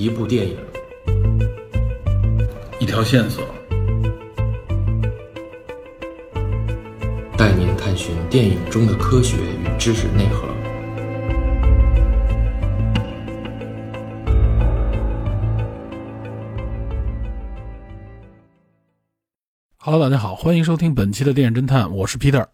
[0.00, 0.56] 一部电影，
[2.78, 3.44] 一条线索，
[7.36, 10.48] 带您探寻电影中的科学与知识内核。
[19.76, 22.46] Hello，大家好，欢迎收听本期的电影侦探，我是 Peter。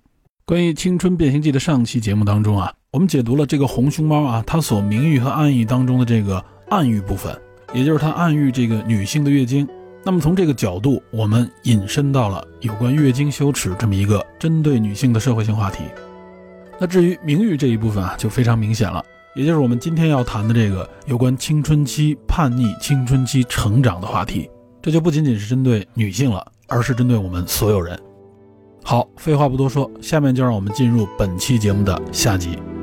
[0.44, 7.40] 关于《青春变形记》的上期节目当中啊，我们解读了这个红熊猫啊，它所明喻和暗喻当中的这个暗喻部分，
[7.72, 9.68] 也就是它暗喻这个女性的月经。
[10.04, 15.82] 那么从这个角度，我们引申到了有关月经羞耻这么一个针对女性的社会性话题。
[16.78, 24.48] 那至于名誉这一部分啊，就非常明显了，也就是我们今天要谈的这个有关青春期叛逆、青春期成长的话题。
[24.80, 27.98] 这就不仅仅是针对女性了，而是针对我们所有人。
[28.84, 32.50] 好，废话不多说，下面就让我们进入本期节目的下集。《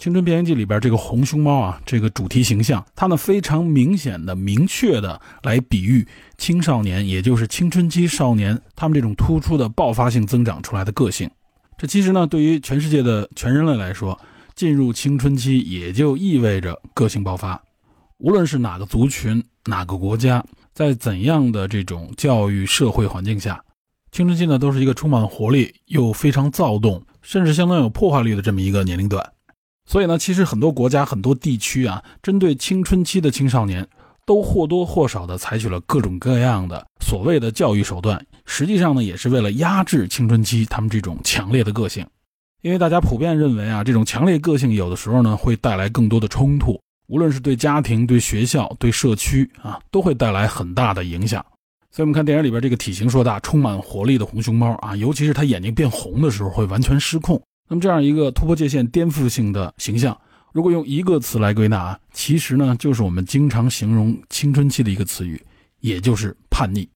[0.00, 11.30] 青春变形记》里边这个红熊猫啊，这个主题形象，它呢非常明显的、明确的来比喻青少年，也就是青春期少年他们这种突出的爆发性增长出来的个性。
[11.76, 14.18] 这其实呢，对于全世界的全人类来说，
[14.54, 17.62] 进入青春期也就意味着个性爆发。
[18.16, 23.62] 无论是哪个族群、哪个国家，在怎样的这种教育社会环境下，
[24.12, 29.22] 青春期呢都是一个充满活力又非常躁动，甚至相当有破坏力的这么一个年龄段。
[29.90, 33.84] 所以呢，其实很多国家、很多地区啊，针对青春期的青少年，
[34.24, 38.24] 都或多或少的采取了各种各样的所谓的教育手段。
[38.46, 42.06] 实际上呢，也是为了压制青春期他们这种强烈的个性。
[42.62, 51.44] 因为大家普遍认为啊，这种强烈个性有的时候呢，会带来更多的冲突，无论是对家庭、对学校、对社区啊，都会带来很大的影响。
[51.90, 57.42] 所以，我们看电影里边这个体型硕大、充满活力的红熊猫啊，尤其是它眼睛变红的时候，会完全失控。
[57.70, 60.20] 那么这样一个突破界限、颠覆性的形象，
[60.52, 65.40] 如果用一个词来归纳，其实呢，就是我们经常形容青春期的一个词语，
[65.78, 66.88] 也就是叛逆。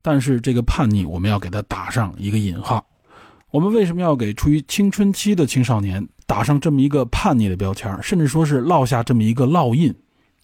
[0.00, 2.82] 但是这个叛逆，我们要给它打上一个引号。
[3.50, 9.94] 我们为什么要给处于青春期的青少年打上这么一个叛逆的标签，甚至说是烙下这么一个烙印？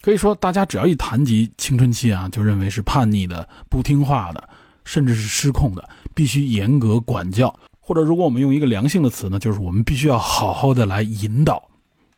[0.02, 4.46] 可以说，大家只要一谈及青春期啊，就认为是叛逆的、不听话的，
[4.84, 7.58] 甚至是失控的，必须严格管教。
[7.90, 11.68] 或者，如果我们用一个良性的词呢，就是我们必须要好好的来引导。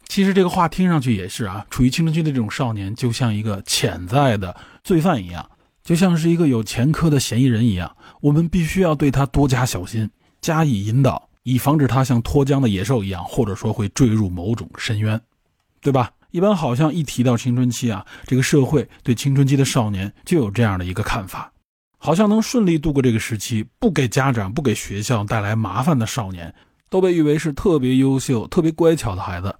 [0.07, 5.49] 其实这个话听上去也是啊，处于青春期的这种少年，就像一个潜在的罪犯一样，
[5.83, 10.11] 就像是一个有前科的嫌疑人一样，我们必须要对他多加小心，
[10.43, 15.19] 加以引导，以防止他像脱缰的野兽一样，或者说会坠入某种深渊，
[15.81, 16.11] 对吧？
[16.33, 21.51] 一般好像一提到青春期啊，这个社会对青春期的少年就有这样的一个看法。
[22.05, 26.53] 好像能顺利度过这个时期，不给家长、不给学校带来麻烦的少年，
[26.91, 29.55] 都被誉为是特别优秀、特别乖巧的孩子。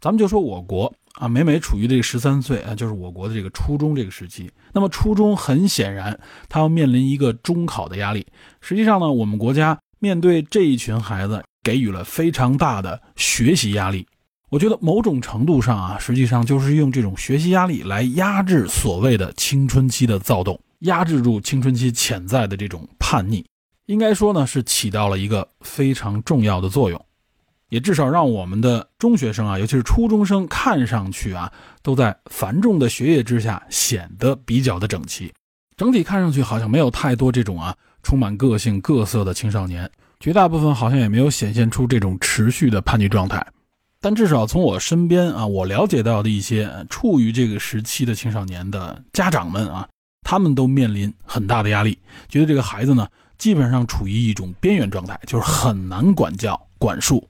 [0.00, 4.50] 咱们就说我国啊，每每处于这个十三岁啊，就是我国的这个初中这个时期。
[4.72, 8.26] 那么初中很显然，他要面临一个中考的压力。
[8.60, 14.04] 实际上呢，我们国家面对这一群孩子，给予了非常大的学习压力。
[14.48, 20.58] 我觉得某种程度上啊，实际上就是用这种学习压力来压制所谓的青春期的躁动。
[20.80, 23.44] 压制住青春期潜在的这种叛逆，
[23.86, 27.06] 应该说呢是起到了一个非常重要的作用，
[27.68, 31.52] 也至少让我们的中学生啊，尤其是初中生，看上去啊
[31.82, 35.32] 都在繁重的学业之下显得比较的整齐，
[35.76, 43.46] 整体看上去好像没有太多这种啊充满个性各色的青少年，绝大部分好像也没有显现出这种持续的叛逆状态，
[44.00, 49.86] 但至少从我身边啊，我了解到的一些处于这个时期的青少年的家长们啊。
[50.22, 51.98] 他们都面临很大的压力，
[52.28, 53.08] 觉得这个孩子呢，
[53.38, 57.26] 基本上处于一种边缘状态，就是很难管教管束。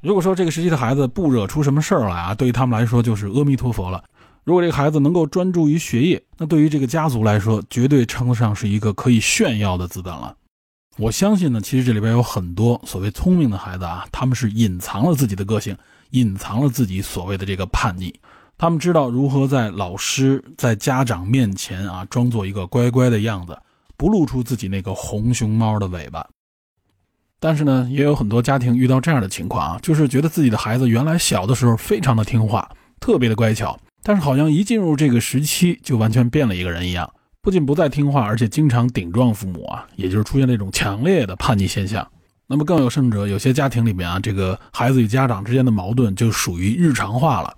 [0.00, 4.04] 如果说这个时期的孩子不惹出什么事儿来啊，对于他们来说就是阿弥陀佛了。
[4.44, 10.36] 如果这个孩子能够专注于学业，那对于这个家族来说，绝对称得上是一个可以炫耀的资本了。
[10.98, 15.74] 我相信呢，其实这里边有很多所谓聪明的孩子啊，他们是隐藏了自己的个性，
[16.10, 18.14] 隐藏了自己所谓的这个叛逆。
[18.56, 23.58] 他们知道如何在老师、在家长面前啊，装作一个乖乖的样子，
[23.96, 26.26] 不露出自己那个红熊猫的尾巴。
[27.40, 32.70] 但是呢，也有很多家庭遇到这样的情况啊，就是觉得自己的孩子原来小的时候非常的听话，
[33.00, 37.12] 特别的乖巧，但是好像一进入这个时期，就完全变了一个人一样，
[37.42, 42.06] 不仅不再听话，而且经常顶撞父母啊，也就是出现那种强烈的叛逆现象。
[42.46, 47.54] 那么更有甚者，有些家庭里面啊，这个孩子与家长之间的矛盾就属于日常化了。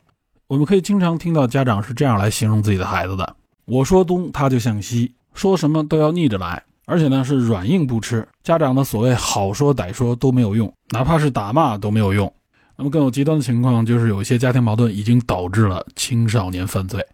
[0.49, 6.63] 我们可以经常听到家长是这样来形容自己的孩子的：“我说东，他就向西，说什么都要逆着来。
[6.85, 12.33] 而且呢是软硬不吃，家长的所谓好说歹说都没有用，哪怕是打骂都没有用。
[12.77, 17.05] 那么更有极端的情况就是有一些家庭矛盾已经导致了青少年犯罪，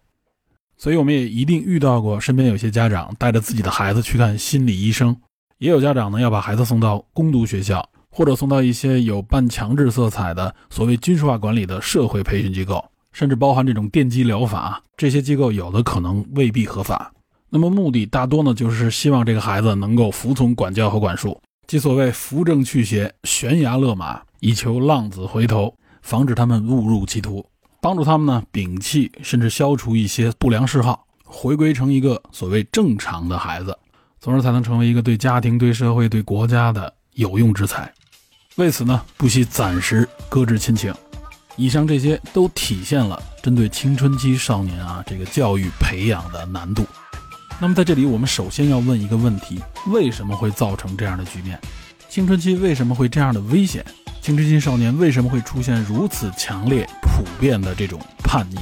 [0.77, 5.17] 所以我们也一定遇到过身边有些家长带着自己的孩子去看心理医生，
[5.57, 17.13] 也有家长呢要把孩子送到攻读学校，或者送到一些有半强制色彩的所谓军事化管理的社会培训机构，甚至包含这种电击疗法，这些机构有的可能未必合法。
[17.51, 27.45] 那么目的大多呢，就是希望这个孩子能够服从管教和管束，即所谓扶正去邪、悬崖勒马，以求浪子回头，防止他们误入歧途，
[27.81, 33.77] 帮助他们呢摒弃甚至消除一些不良嗜好，回归成一个所谓正常的孩子，
[34.19, 37.93] 从而才能成为一个对家庭、对社会、对国家的有用之才。
[38.57, 40.95] 为此呢，不惜暂时搁置亲情。
[41.63, 46.85] 以上这些都体现了针对青春期少年啊这个教育培养的难度。
[47.61, 51.57] 那么在这里，我们首先要问一个问题：为什么会造成这样的局面？
[52.09, 53.85] 青春期为什么会这样的危险？
[54.21, 58.59] 青春期少年为什么会出现如此强烈、普遍的这种叛逆？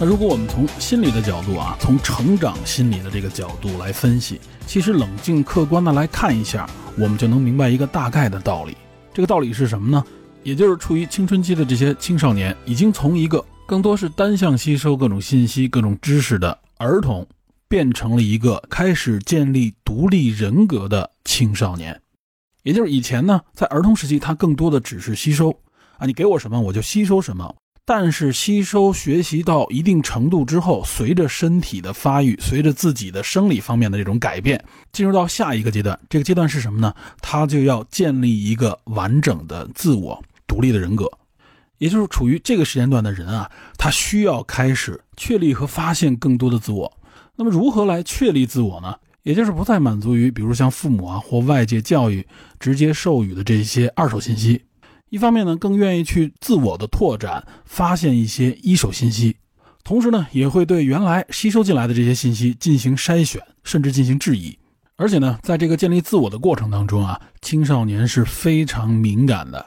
[0.00, 6.68] 那如果我们从心理的角度啊，从成长心理的这个角度来分析，其实冷静客观的来看一下，
[6.98, 8.76] 我们就能明白一个大概的道理。
[9.12, 10.04] 这个道理是什么呢？
[10.42, 17.24] 也就是处于青春期的这些青少年，已经从一个更多是单向吸收各种信息、各种知识的儿童，
[17.68, 21.98] 变成了一个开始建立独立人格的青少年。
[22.64, 25.56] 也就是以前呢，在儿童时期，他更多的只是吸收
[25.98, 27.54] 啊，你给我什么我就吸收什么。
[27.86, 35.98] 但是吸收学习到一定程度之后，随着身体的发育，随着自己的生理方面的这种改变，进入到下一个阶段。
[36.08, 36.94] 这个阶段是什么呢？
[37.20, 41.10] 他就要建立一个完整的自我、独立的人格。
[41.76, 46.90] 也就是处于这个时间段的人啊，他需要开始确立和发现更多的自我。
[47.36, 48.94] 那么如何来确立自我呢？
[49.24, 52.26] 也就是不再满足于，比如像父母啊或外界教育
[52.58, 54.62] 直接授予的这些二手信息。
[55.10, 59.36] 一方面呢，更愿意去自我的拓展，发现一些一手信息，
[59.84, 64.58] 同时呢，也会对原来吸收进来的这些信息进行筛选，甚至进行质疑。
[64.96, 69.64] 而且呢，在这个建立自我的过程当中啊，青少年是非常敏感的。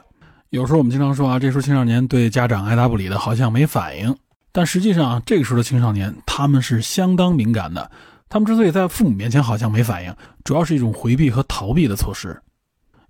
[0.50, 4.14] 有时候我们经常说啊，这时候青少年对家长爱答不理的，好像没反应。
[4.52, 7.90] 但实际上啊，这个时候的青少年他们是相当敏感的。
[8.30, 10.14] 他们之所以在父母面前好像没反应，
[10.44, 12.38] 主要是一种回避和逃避的措施。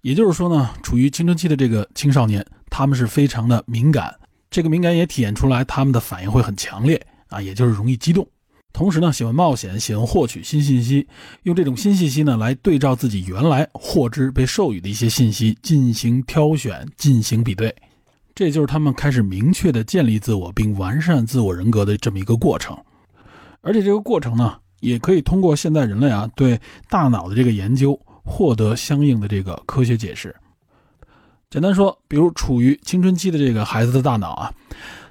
[0.03, 4.15] 也就是说呢，处于青春期的这个青少年，他们是非常的敏感，
[4.49, 8.27] 这个敏感也体现出来，他们的反应会很强烈啊，也就是容易激动。
[8.73, 11.09] 同时呢，喜欢冒险，喜欢获取新信息，
[11.43, 17.75] 用这种新信息呢来对照自己原来获知被授予的一些信息进行挑选、进行比对，
[18.37, 22.77] 这就是他们开始明确的建立自我并完善自我人格的这么一个过程。
[23.63, 28.01] 而且这个过程呢，也可以通过现在人类啊对大脑的这个研究。
[28.29, 30.37] 获得相应的这个科学解释。
[31.51, 34.53] 简单说，比如处于青春期的这个孩子的大脑啊，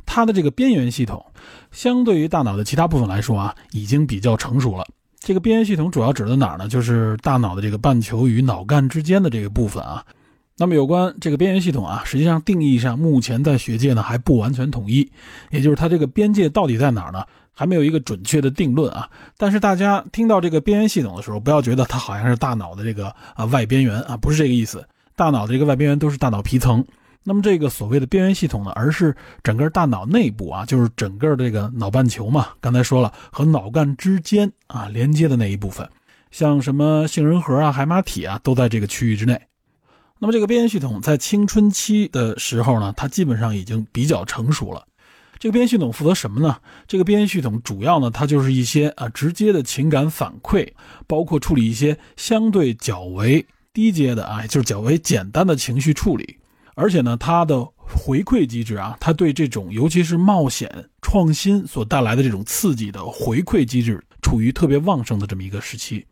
[0.05, 1.25] 它的这个边缘系统，
[1.71, 4.85] 相对于大脑的其他部分来说啊，已经比较成熟了。
[5.19, 6.67] 这个边缘系统主要指的哪儿呢？
[6.67, 10.05] 就是大脑的这个半球与脑干之间的这个部分啊。
[10.59, 15.11] 那么有关这个边缘系统啊，实际上定义上目前在学界呢还不完全统一，
[15.49, 17.23] 也就是它这个边界到底在哪儿呢？
[17.59, 24.87] 还没有一个准确的定论啊，但是大家听到这个边缘系统的时候，不要觉得它好像是大脑的这个啊外边缘啊，不是这个意思。
[25.15, 26.85] 大脑的这个外边缘都是大脑皮层，
[27.23, 35.89] 那么这个所谓的边缘系统呢，而是整个大脑内部啊，就是整个这个脑半球嘛，刚才说了和脑干之间啊连接的那一部分，
[36.29, 39.41] 像什么杏仁核啊、海马体啊，都在这个区域之内。
[40.19, 44.85] 那么这个边缘系统在青春期的时候呢，它基本上已经比较成熟了。
[45.39, 46.57] 这个边缘系统负责什么呢？
[46.87, 50.67] 这个边缘系统主要呢，它就是一些啊直接的情感反馈，
[51.05, 56.37] 包括处理一些相对较为低阶的啊，就是较为简单的情绪处理。
[56.75, 66.05] 而且呢，它的回馈机制啊，它对这种尤其是冒险创新所带来的这种刺激的回馈机制，处于特别旺盛的这么一个时期。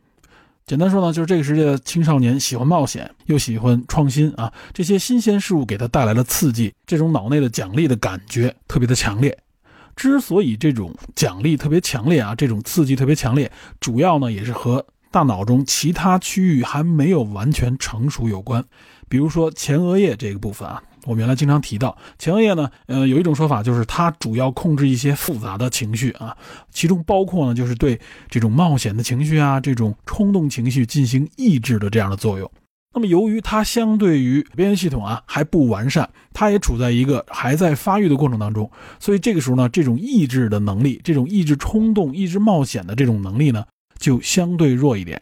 [0.66, 9.38] 简单说呢，就是这个世界的青少年喜欢冒险，又喜欢创新啊，这些新鲜事物给他带来了刺激，这种脑内的奖励的感觉特别的强烈。
[9.94, 18.64] 之所以这种奖励特别强烈啊，这种刺激特别强烈，主要呢也是和大脑中其他区域还没有完全成熟有关。
[19.08, 26.36] 比如说前额叶这个部分啊，我们原来经常提到前额叶呢，呃，有一种说法就是它主要控制一些复杂的情绪啊，
[26.70, 27.98] 其中包括呢就是对
[28.28, 32.50] 这种冒险的情绪啊、这种冲动情绪进行抑制的这样的作用。
[32.92, 43.64] 那么由于它相对于边缘系统啊还不完善，它也处在一个还在发育的过程当中，所以这个时候呢，这种抑制的能力、这种抑制冲动、抑制冒险的这种能力呢，
[43.98, 45.20] 就相对弱一点。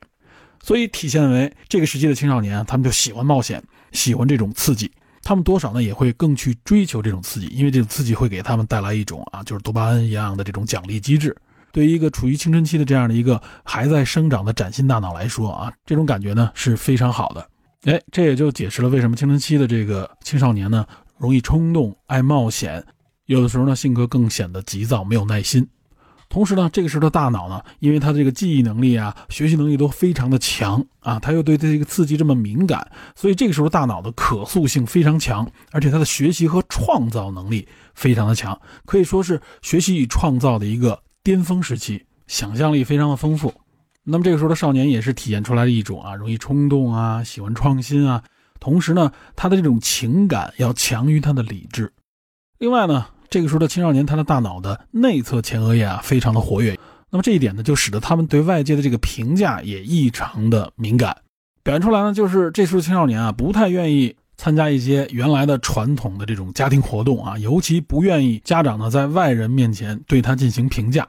[0.62, 3.60] 所以体现为这个时期的青少年，他们就喜欢冒险，
[3.90, 4.90] 喜欢这种刺激，
[5.24, 11.34] 他们多少呢也会更去追求这种刺激，因为这种刺激会给他们带来一种啊，就是多巴胺一样的这种奖励机制。
[11.72, 17.48] 对于一个处于青春期的这样的一个还在生长的崭新大脑来说啊，这种感觉呢是非常好的。
[17.84, 20.86] 哎，这也就解释了为什么青春期的这个青少年呢，
[21.18, 22.84] 容易冲动、爱冒险，
[23.26, 25.66] 有的时候呢性格更显得急躁、没有耐心。
[26.34, 43.54] 同时呢，这个时候的大脑呢，因为他这个记忆能力啊、学习能力都非常的强啊，他又对这个刺激这么敏感，所以这个时候大脑的可塑性非常强，而且他的学习和创造能力非常的强，可以说是学习与创造的一个巅峰时期，想象力非常的丰富。
[44.02, 48.24] 那么这个时候的少年也是体现出来的一种啊，容易冲动啊，喜欢创新啊，
[48.58, 51.92] 同时呢，他的这种情感要强于他的理智。
[52.58, 53.06] 另外呢。
[53.34, 56.78] 这个时候的青少年，他的大脑的内侧前额叶啊，非常的活跃。
[57.10, 61.16] 那么这一点呢，就使得他们对外界的这个评价也异常的敏感。
[61.64, 71.04] 表现出来呢，就是这时候青少年啊，不太愿意参加一些原来的传统的这种家庭活动啊，尤其不愿意家长呢在外人面前对他进行评价。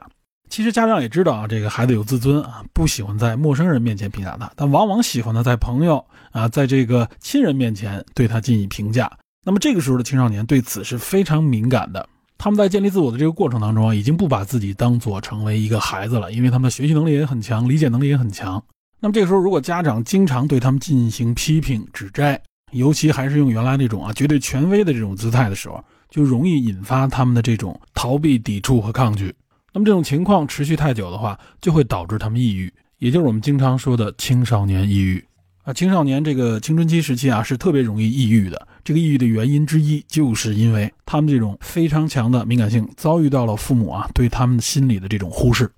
[0.50, 9.08] 其实家长也知道啊，这个孩子有自尊啊，不喜欢在陌生人面前评价他，但往往喜欢呢在朋友啊，在这个亲人面前对他进行评价。
[9.44, 12.04] 那么这个时候的青少年对此是非常敏感的。
[12.38, 18.62] 他们在建立自我的这个过程当中啊，已经不把自己当做成为一个孩子了，因为他们的学习能力也很强，理解能力也很强。
[19.00, 22.40] 那么这个时候，如果家长经常对他们进行批评指摘，
[22.72, 29.34] 尤其还是用原来那种啊绝对权威的这种姿态的时候，就容易引发他们的这种逃避、抵触和抗拒。
[29.72, 35.22] 那么这种情况持续太久的话，就会导致他们抑郁，也就是我们经常说的青少年抑郁。
[35.64, 38.66] 啊，青少年这个青春期时期啊，是特别容易抑郁的。
[38.86, 45.68] 这个抑郁的原因之一，就是因为他们这种非常强的敏感性，遭遇到了父母啊对他们心理的这种忽视。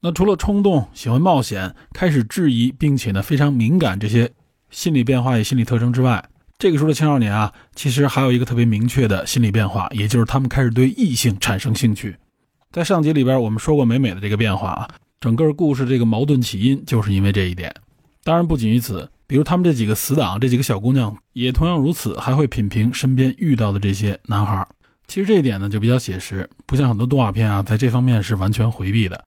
[0.00, 4.28] 那除了冲动、喜欢冒险、开始质疑，并且呢非常敏感这些
[4.68, 12.16] 心理变化与心理特征之外，这个时候的青少年啊，其实还有一个特别明确的心理变化，也就是他们开始对异性产生兴趣。
[12.72, 14.88] 在上集里边，我们说过美美的这个变化啊，
[15.20, 17.72] 整个故事这个矛盾起因就是因为这一点。
[18.24, 19.08] 当然不仅于此。
[19.28, 24.66] 比如他们这几个死党，这几个小姑娘也同样如此，还会品评身边遇到的这些男孩。
[25.06, 29.22] 其实这一点呢就比较写实，不像很多动画片啊，在这方面是完全回避的。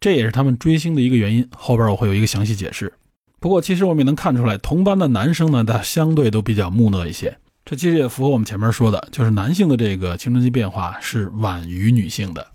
[0.00, 2.92] 这也是他们追星的一个原因，后边我会有一个详细解释。
[3.38, 7.36] 不过其实我们也能看出来，同班的男生呢，他相对都比较木讷一些。
[7.64, 12.46] 这其实也符合我们前面说的，就是男性的这个青春期变化是晚于女性的。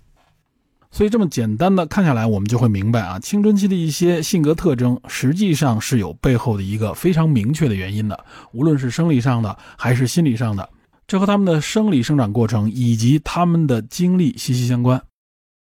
[0.90, 10.68] 所以这么简单的看下来，我们就会明白啊，青春期的一些性格特征实际上是有背后的一个非常明确的原因的，无论是生理上的还是心理上的，
[11.06, 15.00] 这和他们的生理生长过程以及他们的经历息息相关。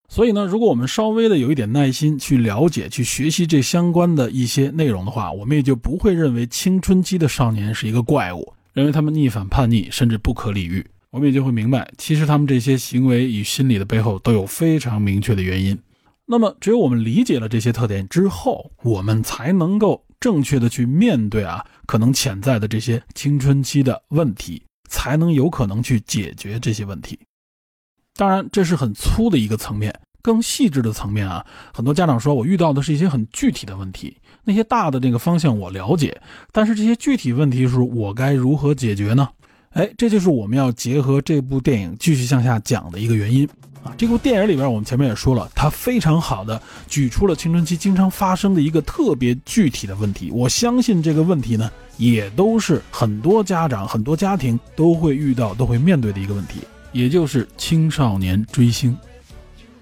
[0.09, 10.85] 所以呢，如果我们稍微的有一点耐心去了解、去学习这相关的一些内容的话，我们也就不会认为青春期的少年是一个怪物，认为他们逆反叛逆甚至不可理喻。
[11.13, 15.79] 我们也就会明白，其实他们这些行为与心理的背后都有非常明确的原因。
[16.25, 27.19] 那么，只有我们理解了这些特点之后，我们才能够正确的去面对啊可能潜在的这些青春期的问题，才能有可能去解决这些问题。
[28.15, 39.29] 当然，这是很粗的一个层面，更细致的层面啊，很多家长说我遇到的是一些很具体的问题，那些大的那个方向我了解，但是这些具体问题是我该如何解决呢？
[39.75, 43.49] 哎，这就是我们要结合这部电影继续向下讲的一个原因
[43.83, 43.91] 啊！
[43.97, 50.31] 这部电影里边，我们前面也说了，它非常好的举出了青春期经常发生的一个特别具体的问题。
[50.31, 56.61] 我相信这个问题呢，也都是很多家长、很多家庭都会遇到、都会面对的一个问题，
[56.93, 58.95] 也就是青少年追星。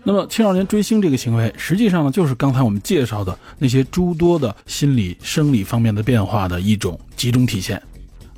[0.05, 7.83] 那么，青少年追星这个行为，实际上呢，就是刚才我们介绍的那些诸多的心理、生理方面的变化的一种集中体现。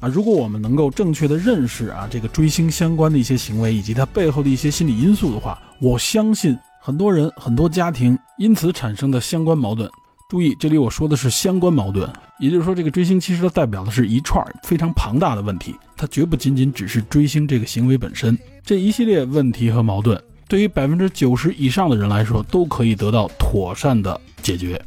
[0.02, 9.88] 啊，如果我们能够正确的认识啊这个追星相关的一些行为以及它背后的一些心理因素的话，我相信很多人很多家庭因此产生的相关矛盾。
[10.28, 18.37] 注意，这里我说的是相关矛盾，也就是说，这个追星其实它代表的是一串非常庞大的问题，它绝不仅仅只是追星这个行为本身。
[18.64, 24.85] 这一系列问题和矛盾，对于百分之九十以上的人来说，都可以得到妥善的解决。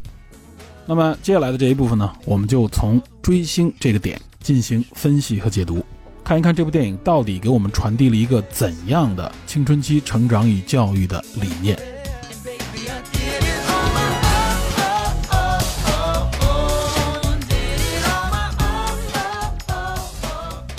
[0.86, 4.19] 那么接下来的这一部分呢，我们就从追星这个点。
[4.45, 5.83] 进行分析和解读。
[6.23, 11.75] 看一看这部电影到底给我们传递了一个怎样的青春期成长与教育的理念。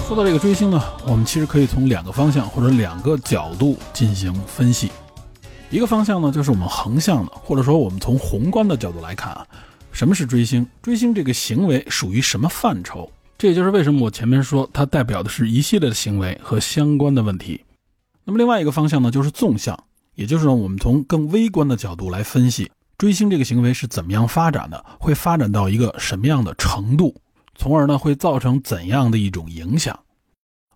[0.06, 4.92] 说到这个追星呢，我们其实可以从两个方向或者两个角度进行分析。
[5.68, 9.44] 一个方向呢，就是我们横向的，或者说我们从宏观的角度来看啊，
[9.90, 10.64] 什么是追星？
[10.80, 13.11] 追星这个行为属于什么范畴？
[13.38, 17.61] 这也就是为什么我前面说它代表的是一系列的行为和相关的问题。
[18.25, 19.78] 那么另外一个方向呢，就是纵向，
[20.14, 27.14] 也就是我们从更微观的角度来分析追星这个行为是怎么样发展的，会发展到一个什么样的程度。
[27.55, 29.99] 从而呢，会造成怎样的一种影响？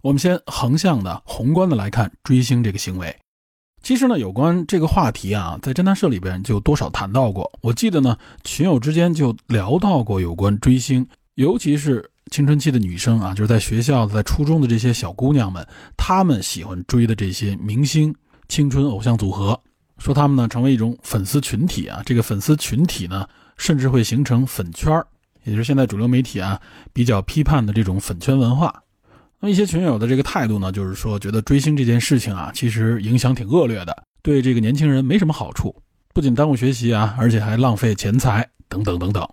[0.03, 3.15] 我们先横向的、宏观的来看追星这个行为。
[3.83, 7.51] 其实呢，有关这个话题啊，在侦探社里边就多少谈到过。
[7.63, 18.15] 我记得呢，群友之间就聊到过有关追星，尤其是青春期的女生啊，就是在学校、在初中的这些小姑娘们，她们喜欢追的这些明星、
[18.49, 19.61] 青春偶像组合，
[19.99, 22.01] 说她们呢成为一种粉丝群体啊。
[22.07, 25.07] 这个粉丝群体呢，甚至会形成粉圈儿。
[25.43, 26.61] 也就是现在主流媒体啊
[26.93, 28.83] 比较批判的这种粉圈文化，
[29.41, 35.75] 那么一些群友的这个态度呢，就是说觉得追星这件事情啊，其实影响挺恶劣的，对这个年轻人没什么好处，
[36.15, 39.27] 不仅耽误学习啊，而且还浪费钱财等等等等。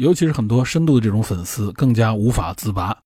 [0.00, 2.96] 尤其是很多深度的这种粉丝更加无法自拔。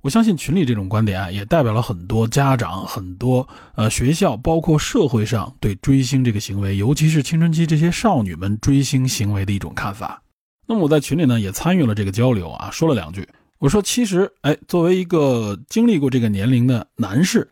[0.00, 10.20] 我相信群里这种观点啊，也代表了很多家长、很多呃学校，包括社会上对追星这个行为，尤其是青春期这些少女们追星行为的一种看法。
[10.66, 13.28] 那么我在群里呢也参与了这个交流啊，说了两句。
[13.58, 17.48] 我说，其实，哎，作为一个经历过这个年龄的男士，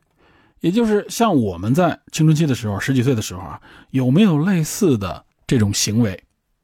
[0.61, 6.21] 也就是像我们在青春期的时候，十几岁的时候啊，有没有类似的这种行为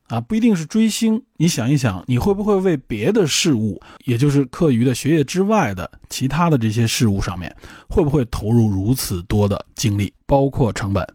[0.08, 0.20] 啊？
[0.20, 7.54] 不一定是追星，你想一想，你会不会为别的事物，也就是课余的学业之外的其他的这些事物上面，
[7.88, 11.06] 会不会投入如此多的精力，包括成本？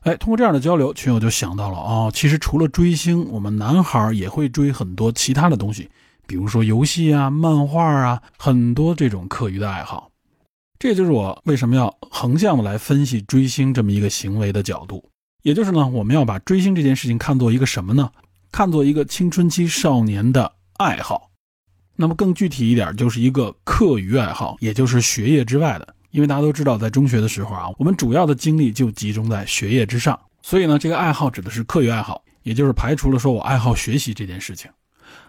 [0.00, 5.88] 哎，通过这样的交流，群友就想到了哦，其实除了追星，我们男孩也会追很多其他的东西，
[6.26, 10.10] 比如说游戏啊、漫画啊，很多这种课余的爱好。
[10.78, 15.02] 这就是我为什么要横向来分析追星这么一个行为的角度。
[15.44, 18.10] 也就是呢，我们要把追星这件事情看作一个什么呢？
[18.50, 21.30] 看作一个青春期少年的爱好。
[21.96, 25.94] 那么更具体一点，就是一个课余爱好，也就是学业之外的。
[26.12, 34.70] 因为大家都知道，在中学的时候啊，我们主要的精力就集中在学业之上，所以呢，这个爱好指的是课余爱好，也就是排除了说我爱好学习这件事情。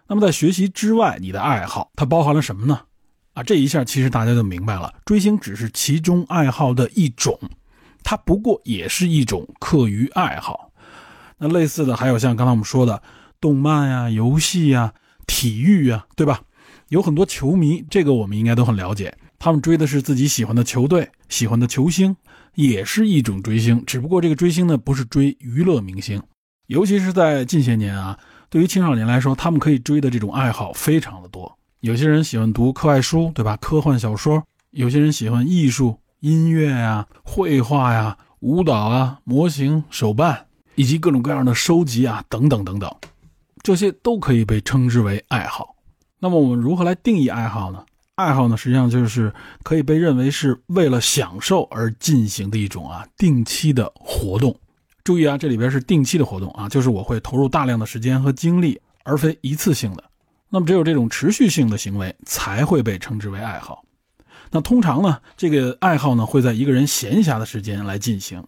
[0.07, 2.79] 那么在学习之外，你的爱好它包含了什么呢？
[3.33, 7.37] 啊，这一下其实大家就明白了，追星只是其中爱好的一种，
[8.05, 10.71] 它不过也是一种课余爱好。
[11.39, 13.01] 那类似的还有像刚才我们说的
[13.41, 14.93] 动漫呀、游戏呀、
[15.27, 16.41] 体育呀，对吧？
[16.89, 19.13] 有很多球迷，这个我们应该都很了解。
[19.39, 22.15] 他们追的是自己喜欢的球队、喜欢的球星，
[22.53, 23.83] 也是一种追星。
[23.85, 26.21] 只不过这个追星呢，不是追娱乐明星。
[26.67, 28.17] 尤其是在近些年啊，
[28.49, 31.57] 对于青少年来说，他们可以追的这种爱好非常的多。
[31.81, 33.57] 有些人喜欢读课外书，对吧？
[33.57, 34.43] 科幻小说。
[34.71, 42.91] 有些人喜欢艺术、音乐呀、绘画呀、舞蹈啊、模型、手办，以及各种各样的收集啊，等等等等，
[43.61, 45.75] 这些都可以被称之为爱好。
[46.17, 47.85] 那么我们如何来定义爱好呢？
[48.15, 54.59] 爱好呢，实际上就是可以被认为是为了享受而进行的一种啊定期的活动。
[55.03, 60.03] 注意啊，这里边是定期的活动啊，就是我会投入大量的时间和精力，而非一次性的。
[60.49, 63.84] 那么只有这种持续性的行为才会被称之为爱好。
[64.55, 68.41] 那通常呢，这个爱好呢会在一个人闲暇的时间来进行。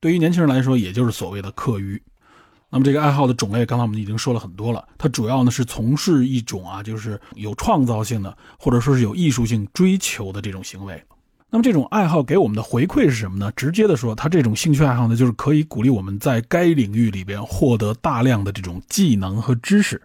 [0.00, 2.02] 对于年轻人来说，也就是所谓的课余。
[2.68, 4.84] 那么这个爱好的种类，刚才我们已经说了很多了。
[4.98, 11.00] 它主要呢是从事一种啊，就是有创造性的，或者说是有艺术性追求的这种行为。
[11.48, 13.52] 那么这种爱好给我们的回馈是什么呢？
[13.54, 20.02] 直接的说，它这种兴趣爱好呢，就是可以鼓励我们在该领域里边获得大量的这种技能和知识，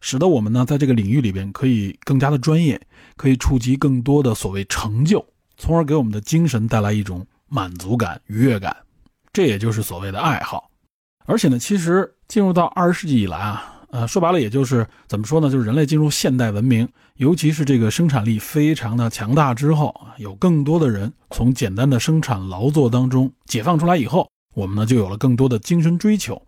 [0.00, 2.80] 使得我们呢在这个领域里边可以更加的专业，
[3.16, 5.24] 可以触及更多的所谓成就，
[5.56, 8.76] 从而给我们的精神带来一种满足感、愉悦感。
[9.32, 10.70] 这也就是所谓的爱好。
[11.26, 26.42] 而且呢，其实进入到二十世纪以来啊，呃，说白了，也就是怎么说呢，就是人类进入现代文明，尤其是这个生产力非常的强大之后，有更多的人从简单的生产劳作当中解放出来以后，我们呢就有了更多的精神追求。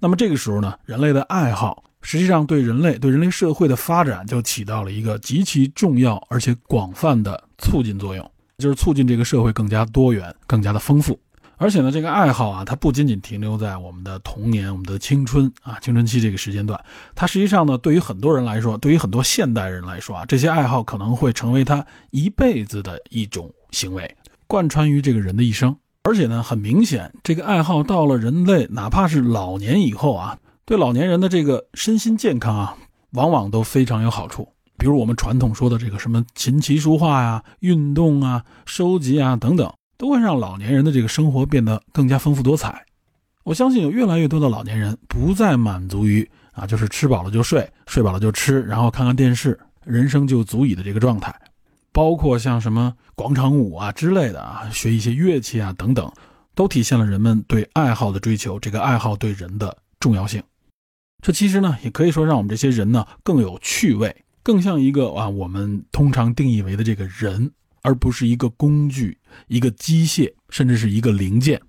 [0.00, 11.18] 那么这个时候呢，人类的爱好实际上对人类对人类社会的发展就起到了一个极其重要而且广泛的促进作用，就是促进这个社会更加多元、更加的丰富。
[11.60, 16.80] 而且呢，这个爱好啊，它不仅仅停留在我们的童年、我们的青春啊、青春期这个时间段，
[17.16, 25.76] 它实际上呢，对于很多人来说，对于很多现代人来说啊，这些爱好可能会成为他一辈子的一种行为，贯穿于这个人的一生。
[26.04, 32.76] 而且呢，很明显，这个爱好到了人类哪怕是老年以后啊，对老年人的这个身心健康啊，
[33.12, 34.46] 往往都非常有好处。
[34.76, 42.84] 比如我们传统说的这个什么琴棋书画呀、运动啊、收集啊等等，都会让老年人的这个生活变得更加丰富多彩。
[43.44, 51.34] 我相信有越来越多的老年人不再满足于啊，就是吃饱了就睡，睡饱了就吃，然后看看电视，人生就足矣的这个状态。
[51.94, 56.12] 包括像什么广场舞啊之类的啊，学一些乐器啊等等，
[56.54, 58.60] 都体现了人们对爱好的追求。
[58.60, 60.40] 这个爱好对人的重要性，
[61.22, 67.50] 这其实呢，也可以说让我们这些人呢更有趣味，更像一个啊我们通常定义为的这个人，
[67.82, 71.60] 而不是一个工具、一个机械，甚至是一个零件。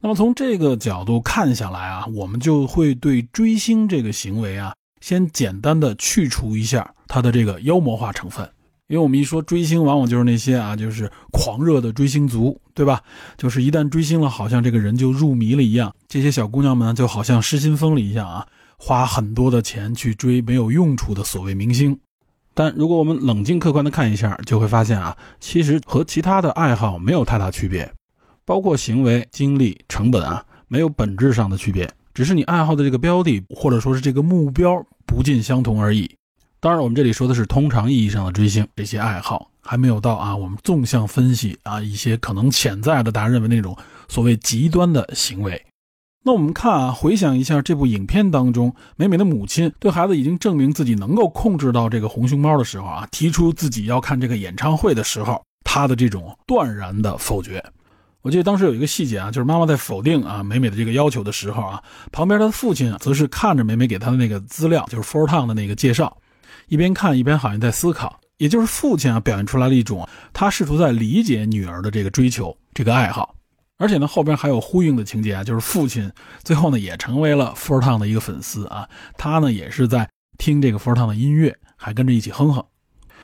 [0.00, 8.48] 那么从这个角度看下来啊，我们就会对追星这个行为啊，先简单的去除一下它的这个妖魔化成分。
[8.86, 13.00] 因为我们一说追星，往往就是那些啊，就是狂热的追星族，对吧？
[13.36, 15.94] 就是一旦追星了，好像这个人就入迷了一样。
[16.08, 18.48] 这些小姑娘们就好像失心疯了一样啊，
[18.82, 21.96] 花很多的钱去追没有用处的所谓明星。
[22.54, 27.92] 但如果我们冷静客观的看一下，就会发现啊，其实和其他的爱好没有太大区别，
[28.46, 36.10] 包括行为、精力、成本啊，没有本质上的区别，只是你爱好的这个标的或者说是这个目标不尽相同而已。
[36.58, 43.76] 当然，我们这里说的是通常意义上的追星，这些爱好还没有到啊，我们纵向分析啊一些可能潜在的大家认为那种
[44.08, 45.62] 所谓极端的行为。
[46.22, 57.64] 那我们看啊，回想一下这部影片当中，美美的母亲对孩子已经证明自己能够控制到这个红熊猫的时候啊，提出自己要看这个演唱会的时候，她的这种断然的否决。
[58.20, 66.14] 我记得当时有一个细节啊，就是妈妈在否定啊美美的这个要求的时候啊，旁边她的父亲，则是看着美美给他的那个资料，就是 Four Town 的那个介绍。
[66.68, 73.34] 一边看一边好像在思考，也就是父亲啊表现出来了一种他试图在理解女儿的这个追求、这个爱好，
[73.80, 76.12] 而且呢后边还有呼应的情节啊，就是父亲
[76.44, 82.62] 最后呢也成为了 Four Town 的一个粉丝啊，他呢也是在听这个 Four Town 的音乐，还跟着一起哼哼，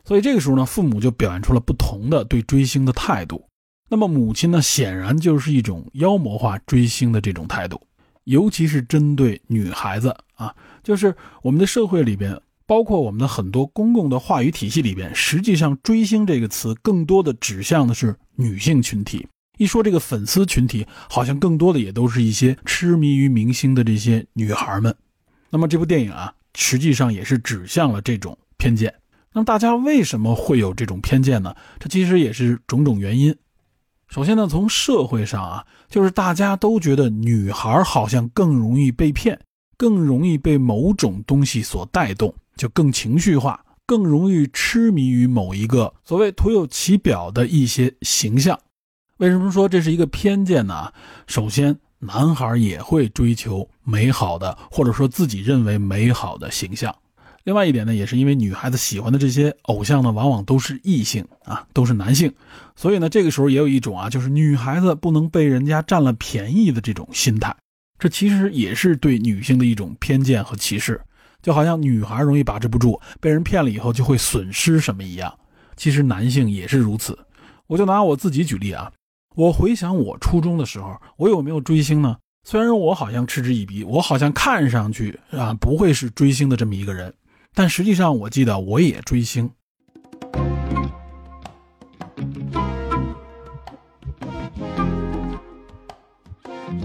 [0.03, 3.47] 所以这个时候呢父母就表现出了不同的对追星的态度。
[3.91, 7.79] 那么母亲呢显然就是一种妖魔化追星的这种态度，
[8.25, 12.41] 尤其是针对女孩子啊，就是我们的社会里边。
[12.69, 19.25] 包括我们的很多公共的话语体系里边，实际上“追星”这个词更多的指向的是女性群体。
[19.57, 24.95] 一说这个粉丝群体，好像更多的也都是一些痴迷于明星的这些女孩们。
[25.51, 28.93] 那么这部电影啊，实际上也是指向了这种偏见。
[29.33, 31.55] 那么大家为什么会有这种偏见呢？
[31.79, 33.35] 这其实也是种种原因。
[34.09, 39.39] 首先呢，从社会上啊，就是大家都觉得女孩好像更容易被骗，
[39.77, 42.35] 更容易被某种东西所带动。
[42.57, 48.59] 就更情绪化，更容易痴迷于某一个所谓徒有其表的一些形象。
[49.19, 50.93] 为什么说这是一个偏见呢？
[51.27, 56.95] 首先，男孩也会追求美好的，或者说自己认为美好的形象。
[57.45, 62.31] 另外一点呢，也是因为女孩子喜欢的这些偶像呢，往往都是异性啊，都是男性，
[62.75, 67.57] 所以呢，这个时候也有一种啊，就是女孩子不能被人家占了便宜的这种心态。
[67.99, 71.01] 这其实也是对女性的一种偏见和歧视。
[71.41, 75.33] 就好像女孩容易把持不住，被人骗了以后就会损失什么一样。
[75.75, 77.19] 其实男性也是如此。
[77.69, 78.93] 我就拿我自己举例啊，
[79.37, 82.17] 我回想我初中的时候，我有没有追星呢？
[82.45, 87.13] 虽然我好像嗤之以鼻，我好像看上去啊不会是追星的这么一个人，
[87.53, 89.51] 但实际上我记得我也追星。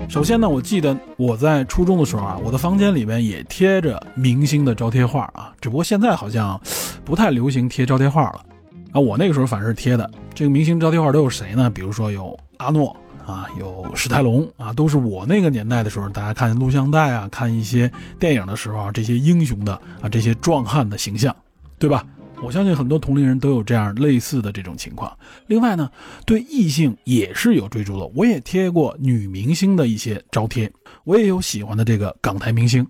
[0.10, 6.60] 首先呢，我记得我在初中的时候啊，我的房间里面也贴着明星的招贴画啊，只不过现在好像
[7.06, 8.46] 不太流行贴招贴画了
[8.92, 9.00] 啊。
[9.00, 10.10] 我那个时候反正是贴的。
[10.34, 11.70] 这个明星招贴画都有谁呢？
[11.70, 21.36] 比如说有阿诺啊，有史泰龙啊，都是我那个年代的时候，大家看录像带啊，看一些电影的时候啊，这些英雄的啊，这些壮汉的形象，
[21.78, 22.06] 对吧？
[22.44, 25.16] 我相信很多同龄人都有这样类似的这种情况。
[25.46, 25.88] 另外呢，
[26.26, 28.12] 对异性也是有追逐的。
[28.16, 30.72] 我也贴过女明星的一些招贴，
[31.04, 32.84] 我也有喜欢的这个港台明星。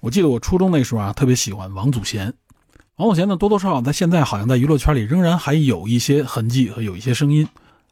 [0.00, 2.32] 我记得我初中那时候啊，特别喜欢王祖贤。
[2.96, 7.46] 王祖贤呢，多多少少在现在好像在娱乐圈里仍然还有一些痕迹和有一些声音。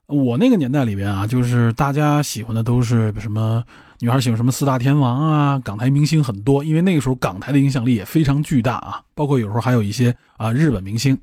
[0.07, 3.63] 我那个年代里边啊，就是大家喜欢的都是什么？
[4.01, 5.61] 女孩喜欢什么四大天王啊？
[5.63, 9.03] 港台明星很多，因为那个时候港台的影响力也非常巨大啊。
[9.15, 11.15] 包括有时候还有一些啊日本明星。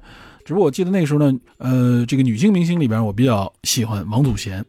[0.45, 4.63] 只不过我记得那个时候呢，呃，这个女性明星里边，我比较喜欢王祖贤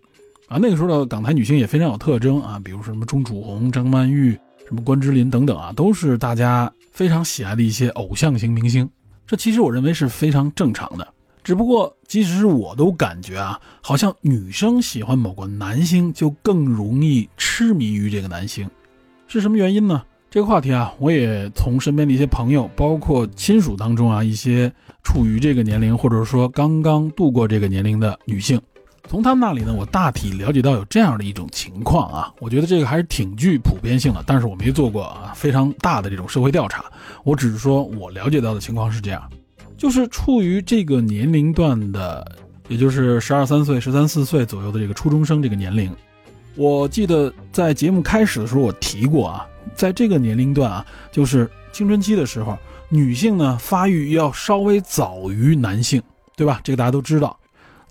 [0.49, 0.57] 啊。
[0.59, 4.33] 那个时候的港台女星也非常有特征啊，比如说什么钟楚红、张曼玉、
[4.67, 8.89] 什么关之琳等等啊，都是大家非常喜爱的一些偶像型明星。
[9.33, 11.09] 这其实我认为是非常正常的。
[11.43, 18.69] 只不过，即使是我都感觉啊，好像女生喜欢某个男星就更容易痴迷于这个男星，
[19.27, 20.03] 是什么原因呢？
[20.31, 24.71] 这个话题啊，我也从身边的一些朋友，包括亲属当中啊，一些
[25.03, 28.61] 处于这个年龄或者说刚刚度过这个年龄的女性，
[29.13, 36.83] 从他们那里呢，我大体了解到有这样的一种情况啊，我觉得这个还是挺具普遍性的，但是我没做过啊非常大的这种社会调查，
[37.23, 39.23] 我只是说我了解到的情况是这样。
[39.77, 42.27] 就是处于这个年龄段的，
[42.69, 45.95] 也就是十二三岁、十三四岁左右的这个初中生这个年龄。
[46.57, 52.57] 我记得在节目开始的时候我提过啊，在这个年龄段啊，就是青春期的时候，
[52.89, 56.03] 女性呢发育要稍微早于男性，
[56.35, 56.63] 对吧？
[56.65, 57.39] 这个大家都知道，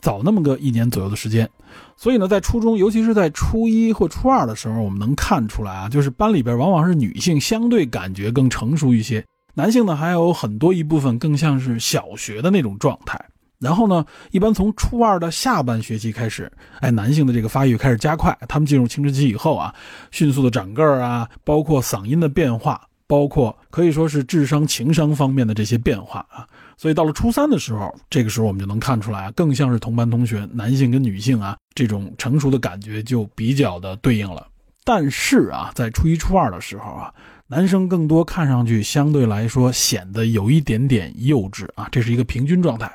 [0.01, 1.49] 早那么个一年左右的时间。
[1.95, 9.23] 所以呢，在初中，尤其是在初一或初二的时候，我们能看出来啊，就是班里边往往是女性相对感觉更成熟一些。
[9.53, 13.23] 男性呢，还有很多一部分更像是小学的那种状态。
[13.59, 18.35] 然后呢，一般从初二的下半学期开始，哎，男性的这个发育开始加快。
[18.47, 19.71] 他们进入青春期以后啊，
[20.09, 26.47] 迅速的长个儿啊，包括嗓音的变化，包括可以说是智商、情商方面的这些变化啊。
[26.81, 34.47] 所以到了初三的时候，这个时候我们就能看出来啊，更像是同班同学，男性跟女性啊，这种成熟的感觉就比较的对应了。
[34.83, 37.13] 但是啊，在初一、初二的时候啊。
[37.45, 42.89] 男生更多看上去相对来说显得有一点点幼稚啊，这是一个平均状态。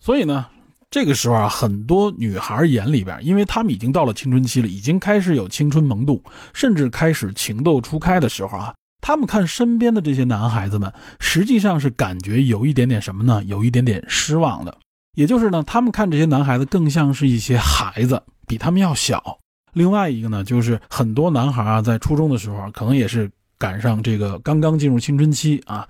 [0.00, 0.46] 所以呢，
[0.90, 6.18] 这个时候啊，很多女孩眼里边，因为她们已经到了青春期了，已经开始有青春萌动，
[6.54, 13.44] 甚至开始情窦初开的时候啊，他们看身边的这些男孩子们，实际上是感觉有一点点什么呢？
[13.44, 14.74] 有一点点失望的。
[15.14, 19.38] 也就是呢，他们看这些男孩子更像是一些孩子，比他们要小。
[19.74, 23.30] 另外一个呢，就是很多男孩啊，在初中的时候可能也是。
[23.58, 25.86] 赶上这个刚刚进入青春期啊，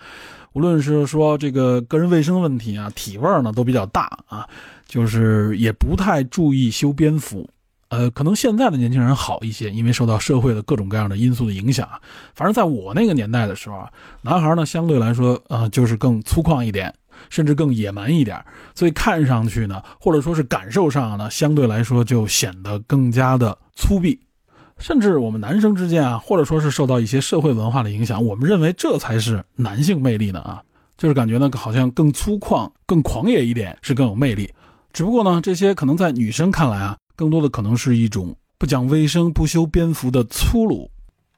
[0.53, 4.46] 无论是说这个个人卫生问题啊，体味呢都比较大啊，
[4.87, 7.48] 就是也不太注意修边幅。
[7.92, 11.87] 呃，可能现在的年轻人好一些，因为受到社会的各种各样的因素的影响。
[12.35, 16.94] 反正在我那个年代的时候啊，男孩呢相对来说呃就是更粗犷一点，
[17.28, 18.42] 甚至更野蛮一点，
[18.74, 24.18] 所以看上去呢，或者说是感受上呢，相对来说就显得更加的粗鄙。
[24.78, 30.62] 甚至我们男生之间啊，或者说是受到一些社会文化的影响，我们认为这才是男性魅力呢啊，
[30.96, 34.50] 就是感觉呢好像更粗犷、更狂野一点是更有魅力。
[34.94, 40.90] 只不过呢，这些可能在女生看来啊，更多的可能是一种不讲卫生、不修边幅的粗鲁，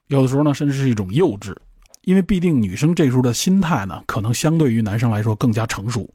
[0.09, 1.55] 有的时候呢，甚至是一种幼稚，
[2.03, 6.09] 因为必定女生这时候的心态呢，可能相对于男生来说更加成熟。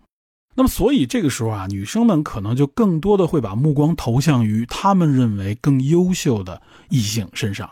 [0.56, 7.70] 那么，所以这个时候啊，女生们可能就更多的会把目光投向于他们认为更优秀的异性身上。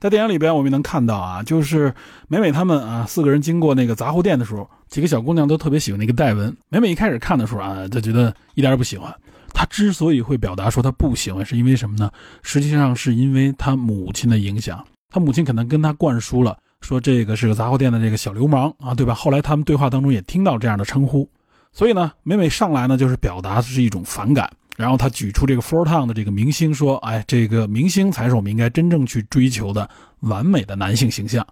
[0.00, 1.94] 在电影里边，我们能看到啊，就是
[2.26, 6.56] 美美他们啊四个人经过那个杂货店的时候，几个小姑娘都特别喜欢那个戴文。
[6.70, 9.14] 美美一开始看的时候啊，就觉得一点也不喜欢。
[9.52, 12.10] 他之所以会表达说他不喜欢，是因为什么呢？
[12.42, 14.84] 实际上是因为他母亲的影响。
[15.10, 19.14] 他母亲可能跟他灌输了说这个是个杂货店的这个小流氓啊，对吧？
[19.14, 21.28] 后来他们对话当中也听到这样的称呼。
[21.70, 24.50] 所以呢，每每上来呢，就是表达的是一种反感。
[24.76, 29.88] 然后他举出这个 Four Town 的这个明星说：“哎，这个明星才是我们应该真正去追求的
[30.20, 31.46] 完美的男性形象。”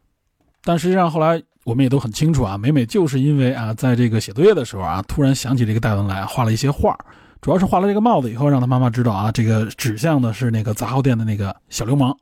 [0.65, 6.99] 但实际上后来我们也都很清楚啊，美美就是因为啊，在这个写作业的时候啊，突然想起这个戴文来，画了一些画，
[7.41, 12.17] 主要是画了这个帽子以后，让他妈妈知道啊，这个指向的是那个杂货店的那个小流氓。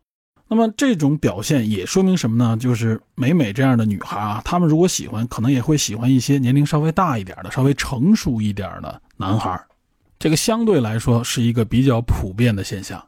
[0.50, 2.56] 那么这种表现也说明什么呢？
[2.56, 9.60] 就是美美这样的女孩啊，她们如果喜欢，可能也会喜欢一些年龄稍微大一点的、稍微成熟一点的男孩。
[10.18, 13.04] 这个相对来说是一个比较普遍的现象。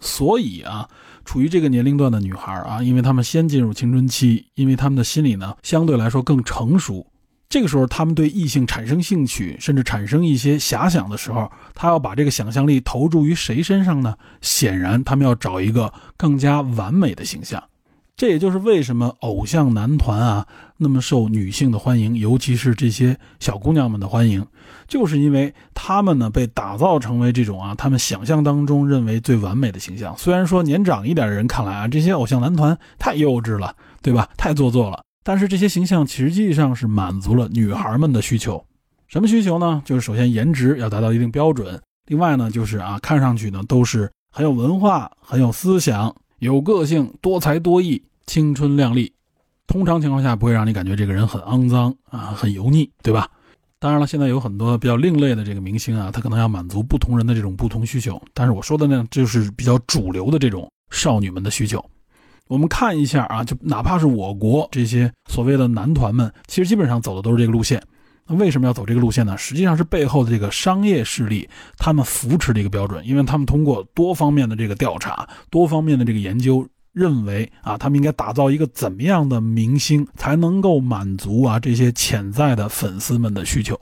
[0.00, 0.88] 所以啊，
[1.24, 7.06] 处于这个年龄段的女孩啊，因为她们先进入青春期，因为她们的心理呢相对来说更成熟。
[7.48, 14.16] 这个时候，他们对异性产生兴趣，甚至产生一些遐想的时候，他要把这个想象力投注于谁身上呢？
[14.40, 17.62] 显然，他们要找一个更加完美的形象。
[18.16, 24.46] 这也就是为什么偶像男团啊那么受女性的欢迎，尤其是这些小姑娘们的欢迎，
[24.86, 30.16] 就是因为他们呢被打造成为这种啊他们想象当中认为最完美的形象。
[30.16, 34.28] 虽然说年长一点的人看来啊，这些偶像男团太幼稚了，对吧？
[34.36, 35.02] 太做作了。
[35.24, 38.64] 但是这些形象实际上是满足了女孩们的需求，
[39.08, 39.82] 什么需求呢？
[39.84, 49.10] 就是首先颜值要达到一定标准，另外呢就是啊看上去呢都是很有文化、很有思想、有个性、多才多艺、青春靓丽。
[49.66, 53.26] 通常情况下不会让你感觉这个人很肮脏啊、很油腻，对吧？
[53.78, 58.20] 当然了，现在有很多比较另类的这个明星啊，他可能要满足不同人的这种不同需求。
[58.34, 61.82] 但是我说的呢，就是比较主流的这种少女们的需求。
[62.48, 67.82] 我们看一下啊，就哪怕是我国这些所谓的男团们，其实基本上走的都是这个路线。
[68.26, 69.36] 那为什么要走这个路线呢？
[69.36, 83.78] 实际上是背后的这个商业势力他们扶持的一个标准，因为他们通过多方面的这个调查、多方面的这个研究，认为啊，他们应该打造一个怎么样的明星才能够满足啊这些潜在的粉丝们的需求。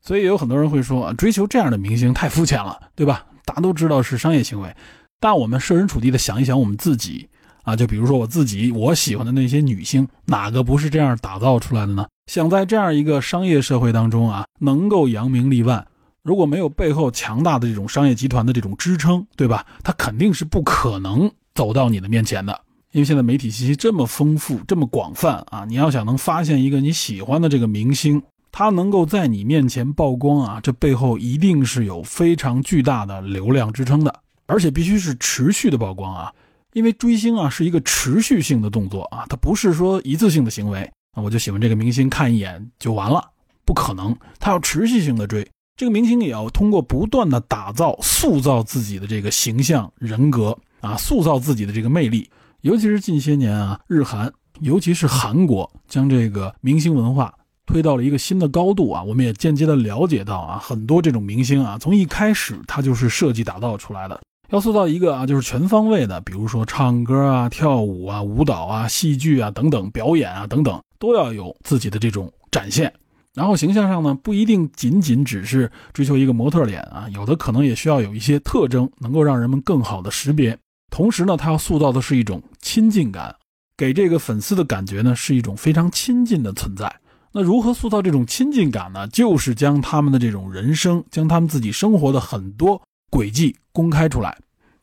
[0.00, 3.26] 所以有很多人会说啊，追求这样的明星太肤浅了，对吧？
[3.44, 4.74] 大家都知道是商业行为，
[5.20, 7.28] 但我们设身处地的想一想，我们自己。
[7.68, 12.06] 啊，就比如说我自己，我喜欢的那些女星，哪个不是这样打造出来的呢？
[12.26, 15.86] 想在这样一个商业社会当中啊，能够扬名立万，
[16.22, 19.66] 如果没有背后强大的这种商业集团的这种支撑，对吧？
[19.84, 22.58] 他肯定是不可能走到你的面前的。
[22.92, 36.32] 因为现在媒体信息这么丰富、这么广泛啊，你要想能发现一个你喜欢的这个明星，他能够在你面前曝光啊，这背后一定是有非常巨大的流量支撑的，而且必须是持续的曝光啊。
[36.78, 43.20] 因为追星啊是一个持续性的动作啊，它不是说一次性的行为啊，我就喜欢这个明星看一眼就完了，
[43.64, 45.44] 不可能，他要持续性的追
[45.76, 52.30] 这个明星，也要通过不断的打造、塑造自己的这个形象、人格啊，塑造自己的这个魅力。
[52.60, 57.34] 尤其是近些年啊，日韩，尤其是韩国，将这个明星文化
[57.66, 59.02] 推到了一个新的高度啊。
[59.02, 64.20] 我们也间接的了解到啊，很多这种明星啊，从一开始他就是设计打造出来的。
[64.50, 72.90] 要塑造一个啊，就是全方位的，比如说唱歌啊、跳舞啊、舞蹈啊、戏剧啊等等，表演啊等等，都要有自己的这种展现。
[73.34, 80.58] 然后形象上呢，不一定仅仅只是追求一个模特脸啊，有的可能也需要有一些特征，能够让人们更好的识别。
[80.90, 83.36] 同时呢，他要塑造的是一种亲近感，
[83.76, 86.90] 给这个粉丝的感觉呢，是一种非常亲近的存在。
[87.30, 89.06] 那如何塑造这种亲近感呢？
[89.08, 92.80] 就是将他们的这种人生，将他们自己生活的很多。
[93.10, 94.36] 轨迹公开出来，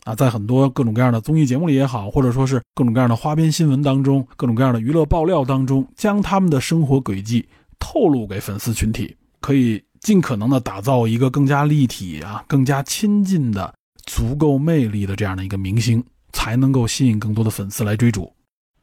[0.04, 7.48] 啊，在很多各种各样的综艺节目里也好，或者说是各种各样的花边新闻当中，各种各样的娱乐爆料当中，将他们的生活轨迹
[7.80, 13.74] 透露给粉丝群体，可以尽可能的打造一个更加立体啊、更加亲近的、
[14.06, 18.32] 足够魅力的这样的一个明星，才能够吸引更多的粉丝来追逐。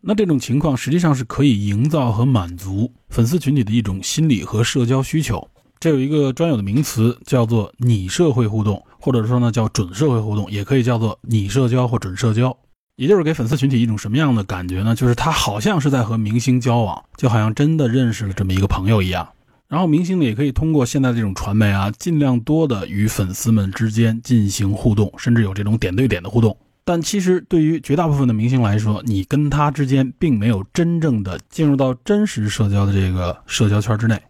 [0.00, 5.48] 那这种情况实际上是可以营造和满足粉丝群体的一种心理和社交需求。
[5.78, 12.57] 这有一个专有的名词，叫做拟社会互动，或者说呢叫准社会互动，也可以叫做拟社交或准社交。
[12.97, 14.95] 也就是给粉丝群体一种什么样的感觉呢？
[14.95, 19.29] 就是他好像是在和明星交往，就好像真的认识了这么一个朋友一样。
[19.67, 26.57] 然后明星呢也可以通过现在这种传媒啊，尽量多的与粉丝们之间进行互动，甚至有这种点对点的互动。
[26.85, 34.21] 但其实对于绝大部分的明星来说，你跟他之间并没有真正的进入到真实社交的这个社交圈之内。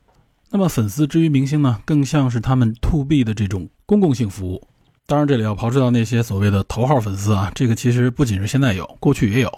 [0.54, 4.62] 那么粉丝之于明星呢，更像是他们 to B 的这种公共性服务。
[5.06, 9.50] 当然，这里要刨除掉那些所谓的头号粉丝啊，这个其实不仅是现在有，过去也有。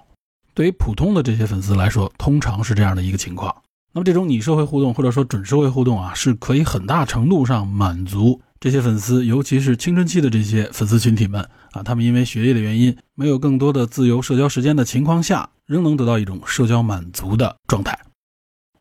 [0.55, 3.53] 对于普通的这些粉丝来说，通常是这样的一个情况。
[3.93, 17.99] 那么这种拟社会互动或者说准社会互动啊，是可以很大程度上满足这些粉丝，尤其是青春期的这些粉丝群体们啊，他们因为学业的原因，没有更多的自由社交时间的情况下，仍能得到一种社交满足的状态。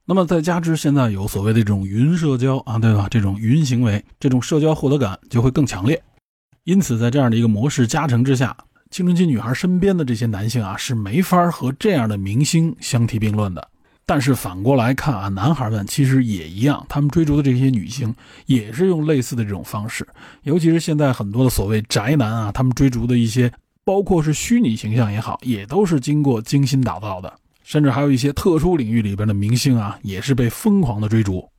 [0.06, 3.08] 那么再加之现在有所谓的这种云社交啊，对吧？
[3.10, 6.02] 这种云行为，这种社交获得感就会更强烈。
[6.66, 8.56] 因此，在这样的一个模式加成之下，
[8.92, 13.66] 青春期女孩身边的这些男性啊，是没法和这样的明星相提并论的。
[14.06, 18.14] 但是反过来看啊，男孩们其实也一样，他们追逐的这些女星
[18.46, 20.06] 也是用类似的这种方式。
[20.44, 23.50] 尤其是现在很多的所谓宅男啊，他们追逐的一些，
[23.86, 27.34] 包括是虚拟形象也好，也都是经过精心打造的。
[27.64, 31.50] 甚至还有一些特殊领域里边的明星啊，也是被疯狂的追逐。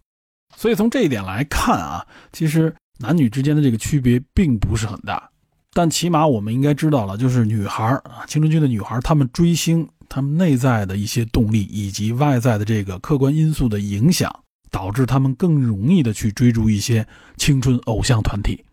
[0.56, 5.30] 所以从这一点来看啊，其实男女之间的这个区别并不是很大。
[5.72, 14.32] 但起码我们应该知道了，就是女孩啊，青春期的女孩，她们追星，她们内在的一些动力以及外在的这个客观因素的影响，
[14.70, 17.04] 导致她们更容易的去追逐一些
[17.36, 18.64] 青春偶像团体。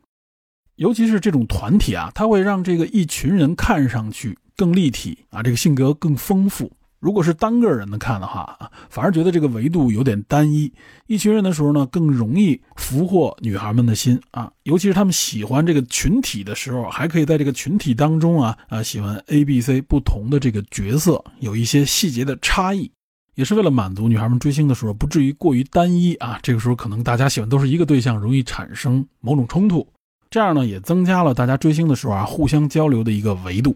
[0.76, 6.72] 尤其是这种团体啊，它会让这个一群人看上去更立体啊，这个性格更丰富。
[7.02, 10.72] 如果是单个人的看的话啊，反而觉得这个维度有点单一。
[11.08, 22.92] 一群人的时候呢，更容易俘获女孩们的心啊，尤其是他们喜欢这个群体的时候，还可以在这个群体当中啊啊喜欢 A、B、C 不同的这个角色，有一些细节的差异，
[23.34, 26.40] 也是为了满足女孩们追星的时候不至于过于单一啊。
[26.44, 29.88] 这个时候可能大家喜欢都是一个对象，容易产生某种冲突，
[30.30, 33.76] 这样呢也增加了大家追星的时候啊互相交流的一个维度。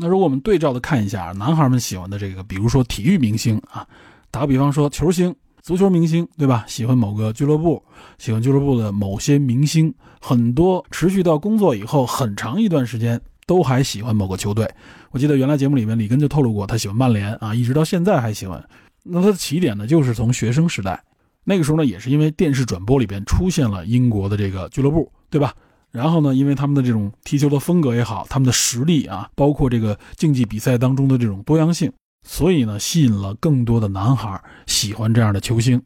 [0.00, 3.84] 那如果我们对照的看一下，男孩们喜欢的这个，比如说体育明星啊，
[4.30, 6.64] 打个比方说球星、足球明星，对吧？
[6.68, 7.82] 喜欢某个俱乐部，
[8.16, 14.70] 喜欢俱乐部的某些明星，很多持续到工作以后很长一段时间都还喜欢某个球队。
[15.10, 18.64] 我记得原来节目里面李根就透露过，他喜欢曼联啊，一直到现在还喜欢。
[19.02, 21.02] 那他的起点呢，就是从学生时代。
[21.42, 25.52] 那个时候呢，也是因为电视转播里边出现了英国的这个俱乐部，对吧？
[25.90, 31.90] 然后呢，因为他们的这种踢球的风格也好，他们的实力啊，包括这个竞技比赛当中的这种多样性，
[32.26, 35.80] 所以呢，吸引了更多的男孩喜欢这样的球星。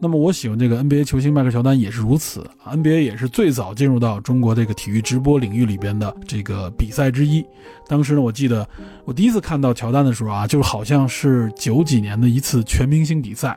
[0.00, 7.44] 那么我喜欢这个 NBA 球星迈克乔丹也是如此，NBA 也是最早进入到中国这个体育直播领域里边的这个比赛之一。
[7.86, 8.68] 当时呢，我记得
[9.04, 13.56] 我第一次看到乔丹的时候啊，就好像是九几年的一次全明星比赛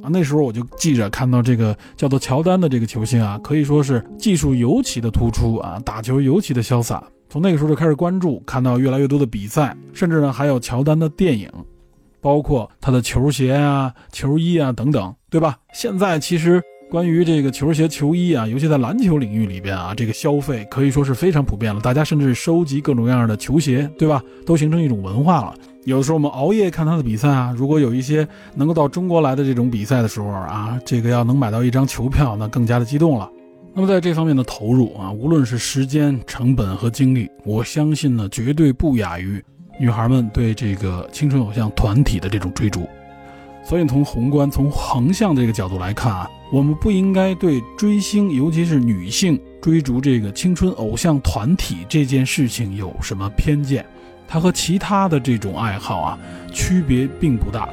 [0.00, 0.08] 啊。
[0.08, 7.02] 那时候我就记着看到这个叫做乔丹的这个球星啊，可以说是技术尤其的突出啊，打球尤其的潇洒。
[7.28, 11.50] 从那个时候就开始关注，看到越来越多的比赛，甚至呢还有乔丹的电影。
[12.20, 15.58] 包括他的球鞋啊、球衣啊等等，对吧？
[15.74, 21.80] 现在其实关于这个球鞋、球衣啊，尤其在篮球领域里边啊，这个消费可以说是非常普遍了。
[21.80, 24.22] 大家甚至收集各种各样的球鞋，对吧？
[24.46, 25.54] 都形成一种文化了。
[25.84, 33.28] 有的时候我们熬夜看他的比赛啊，如果有一些能够到中国来的这种比赛的时候啊，这个要能买到一张球票，那更加的激动了。
[33.74, 39.42] 那么在这方面的投入啊，无论是时间成本和精力，我相信呢，绝对不亚于。
[39.80, 42.86] 女孩们对这个青春偶像团体的这种追逐，
[43.64, 53.84] 所以从宏观、从横向这个角度来看啊，我们不应该对追星，尤其是女性追逐这个青春偶像团体这件事情有什么偏见。
[54.32, 56.18] 它和其他的这种爱好啊，
[56.50, 57.68] 区别并不大。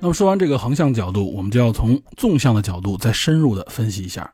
[0.00, 4.32] 那么说完这个横向角度，我们就要从纵向的角度再深入的分析一下。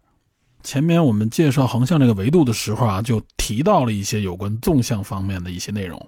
[0.62, 6.00] 前面我们介绍横向这个维度的时候啊，就提到了一些有关纵向方面的一些内容。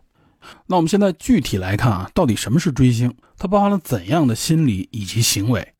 [0.66, 3.14] 那我们现在具体来看啊，到底什么是追星？
[3.36, 5.74] 它包含了怎样的心理以及行为？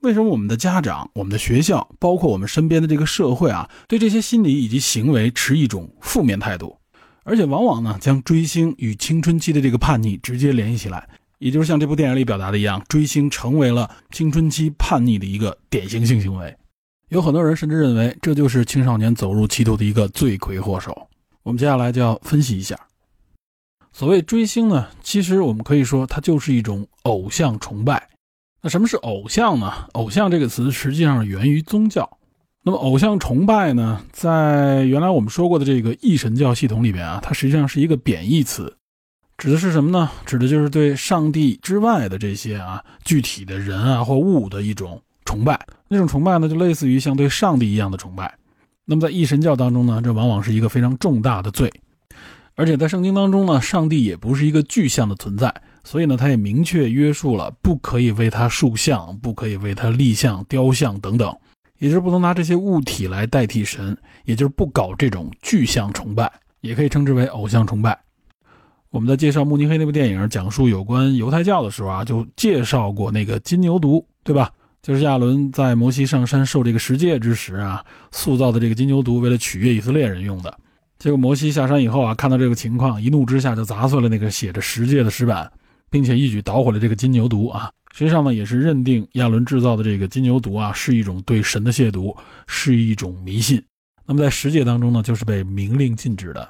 [0.00, 6.76] 为什么我们的家长、我们的学校，包括我们身边的这个社会啊，对这些心理以及行为持一种负面态度，
[7.24, 11.08] 而且往往呢，将追星与青春期的这个叛逆直接联系起来。
[11.38, 16.54] 也就是像这部电影里表达的一样，追星成为了青春期叛逆的一个典型性行为。
[17.08, 21.08] 有很多人甚至认为这就是青少年走入歧途的一个罪魁祸首。
[21.42, 22.78] 我们接下来就要分析一下，
[23.96, 28.10] 所谓追星呢，其实我们可以说它就是一种偶像崇拜。
[28.60, 29.72] 那什么是偶像呢？
[29.92, 32.06] 偶像这个词实际上源于宗教。
[32.62, 38.70] 那么偶像崇拜呢，在原来我们说过的这个一神教系统里边啊，它实际上是一个贬义词。
[39.38, 40.10] 指的是什么呢？
[40.26, 45.58] 指的就是对上帝之外的这些啊具体的人啊或物的一种崇拜。
[45.88, 48.34] 那种崇拜呢，就类似于像对上帝一样的崇拜。
[48.84, 51.72] 那么在一神教当中呢，这往往是一个非常重大的罪。
[52.56, 55.54] 而且在圣经当中呢，上帝也不是一个具象的存在，
[55.84, 61.36] 所以呢，他也明确约束了不可以为他塑像，不可以为他立像、雕像等等，
[61.78, 66.32] 也就是不能拿这些物体来代替神，也就是不搞这种具象崇拜，
[66.62, 67.96] 也可以称之为偶像崇拜。
[68.88, 74.50] 我们在介绍慕尼黑那部电影，讲述有关犹太教的时候啊，就介绍过那个金牛犊，对吧？
[74.80, 80.58] 就是亚伦在摩西上山受这个十诫之时啊，塑造的这个金牛犊，为了取悦以色列人用的。
[81.06, 85.48] 结果摩西下山以后啊，看到这个情况，一怒之下就砸碎了那个写着十诫的石板，
[85.88, 87.70] 并且一举捣毁了这个金牛犊啊。
[87.94, 92.12] 实际上呢，也是认定亚伦制造的这个金牛犊啊，是一种对神的亵渎，
[92.48, 93.62] 是一种迷信。
[94.04, 96.48] 那么在十诫当中呢，就是被明令禁止的。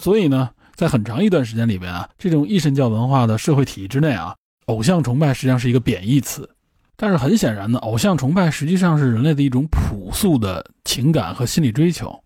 [0.00, 0.48] 所以呢。
[0.76, 4.36] 在很长一段时间里边啊，这种一神教文化的社会体系之内啊，
[4.66, 6.48] 偶像崇拜实际上是一个贬义词。
[6.96, 12.16] 但是很显然呢，偶像崇拜实际上是人类的一种朴素的情感和心理追求。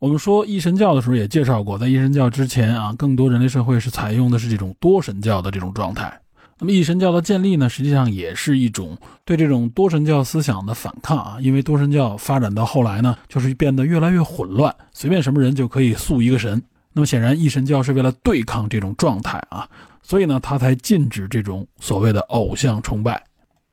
[0.00, 6.18] 我们说一神教的时候也介绍过，在一神教之前啊，更多人类社会是采用的是这种多神教的这种状态。
[6.58, 8.96] 那么一神教的建立呢，实际上也是一种
[9.26, 16.62] 对这种多神教思想的反抗啊，因为多神教发展到后来呢，就是变得越来越混乱，随便什么人就可以塑一个神。
[16.94, 19.68] 那么显然，一神教是为了对抗这种状态啊，
[20.02, 23.22] 所以呢，他才禁止这种所谓的偶像崇拜。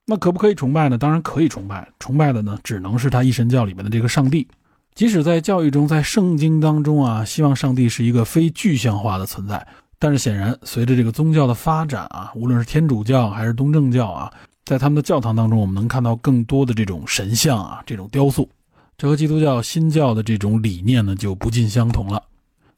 [0.05, 0.97] 那可不可以崇拜呢？
[0.97, 4.45] 当然可以崇拜，崇拜的呢，只能是他一神教里面的这个上帝。
[4.98, 9.64] 即使在教育中，在圣经当中啊，希望上帝是一个非具象化的存在。
[10.00, 14.34] 但是显然，随着这个宗教的发展啊，无论是天主教还是东正教啊，
[14.66, 18.50] 在他们的教堂当中，我们能看到更多的这种神像啊，这种雕塑。
[18.98, 22.24] 这和基督教新教的这种理念呢，就不尽相同了。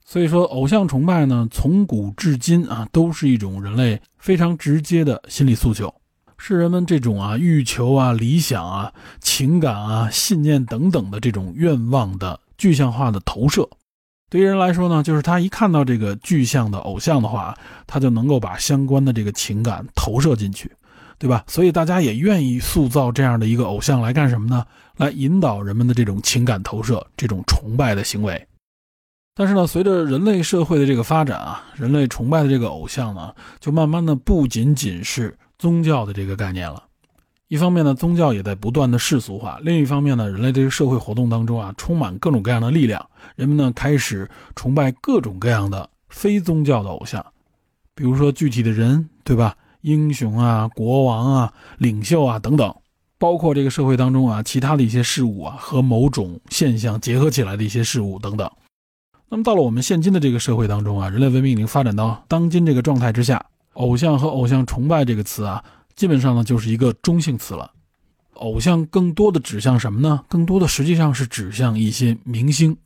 [0.04, 5.94] 所以说，偶像崇拜呢，从古至今啊，都是一种人类非常直接的心理诉求，
[6.40, 13.70] 是人们这种啊欲求啊、理想啊、情感啊、信念等等的这种愿望的具象化的投射。
[14.32, 20.72] 对于人来说呢，就是他一看到这个具象的偶像的话，他就能够把相关的这个情感投射进去。
[21.22, 21.44] 对吧？
[21.48, 24.66] 所以大家也愿意塑造这样的一个偶像来干什么呢？
[24.96, 28.48] 来引导人们的这种情感投射，这种崇拜的行为。
[29.36, 36.86] 但是呢，随着人类社会的这个发展啊，人类崇拜的这个偶像呢，就慢慢的不仅仅是宗教的这个概念了。
[37.50, 47.26] 一方面呢，宗教也在不断的世俗化；另一方面呢，人类这个社会活动当中啊，充满各种各样的力量，人们呢开始崇拜各种各样的非宗教的偶像，
[47.94, 49.56] 比如说具体的人，对吧？
[49.82, 52.76] 英雄啊，国王啊，领袖啊等等，
[53.18, 58.52] 包括这个社会当中啊其他的一些事物啊和某种现象结合起来的一些事物等等。
[59.30, 63.44] 那么到了我们现今的这个社会当中啊，人类文明已经发展到当今这个状态之下，
[63.80, 65.64] 偶像和偶像崇拜这个词啊。
[65.96, 67.70] 基本上呢，就是一个中性词了。
[68.36, 70.24] 偶像更多的指向什么呢？
[70.30, 72.78] 更多的实际上是指向一些明星。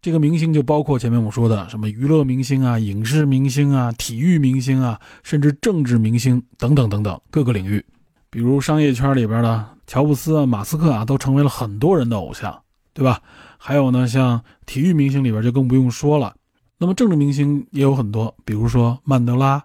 [0.00, 7.84] 这个明星就包括前面我说的什么娱乐明星啊、影视明星啊、体育明星啊，甚至政治明星等等等等各个领域。
[8.30, 12.58] 比如商业圈里边的乔布斯啊、马斯克啊，都成为了很多人的偶像，
[12.94, 13.20] 对吧？
[13.58, 16.34] 还有呢，像体育明星里边就更不用说了。
[16.78, 19.62] 那么政治明星也有很多，比如说曼德拉。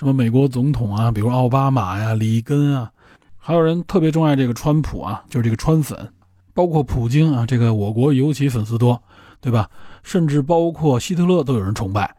[0.00, 2.90] 什么美国总统啊，比如奥巴马呀、里根啊，
[3.36, 6.10] 还有人特别钟爱这个川普啊，就是这个川粉，
[6.54, 9.02] 包括普京啊，这个我国尤其粉丝多，
[9.42, 9.68] 对吧？
[10.02, 12.16] 甚至包括希特勒都有人崇拜。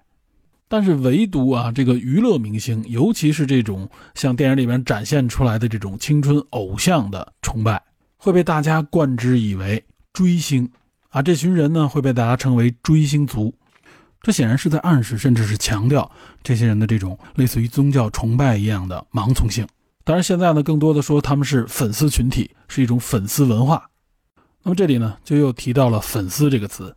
[0.68, 7.82] 但是唯独啊，这个娱乐明星，尤其是这种像电影里面展现出来的这种青春偶像的崇拜，
[8.18, 10.70] 会被大家冠之以为追星
[11.10, 13.52] 啊，这群人呢会被大家称为追星族。
[14.22, 16.10] 这显然是在暗示，甚至是强调
[16.44, 19.68] 这些人的这种类似于宗教崇拜一样的盲从性。
[20.04, 23.90] 当然，现在呢，更多的说他们是粉丝群体，是一种粉丝文化。
[24.64, 26.96] 那么这里呢，就又提到了“粉丝”这个词。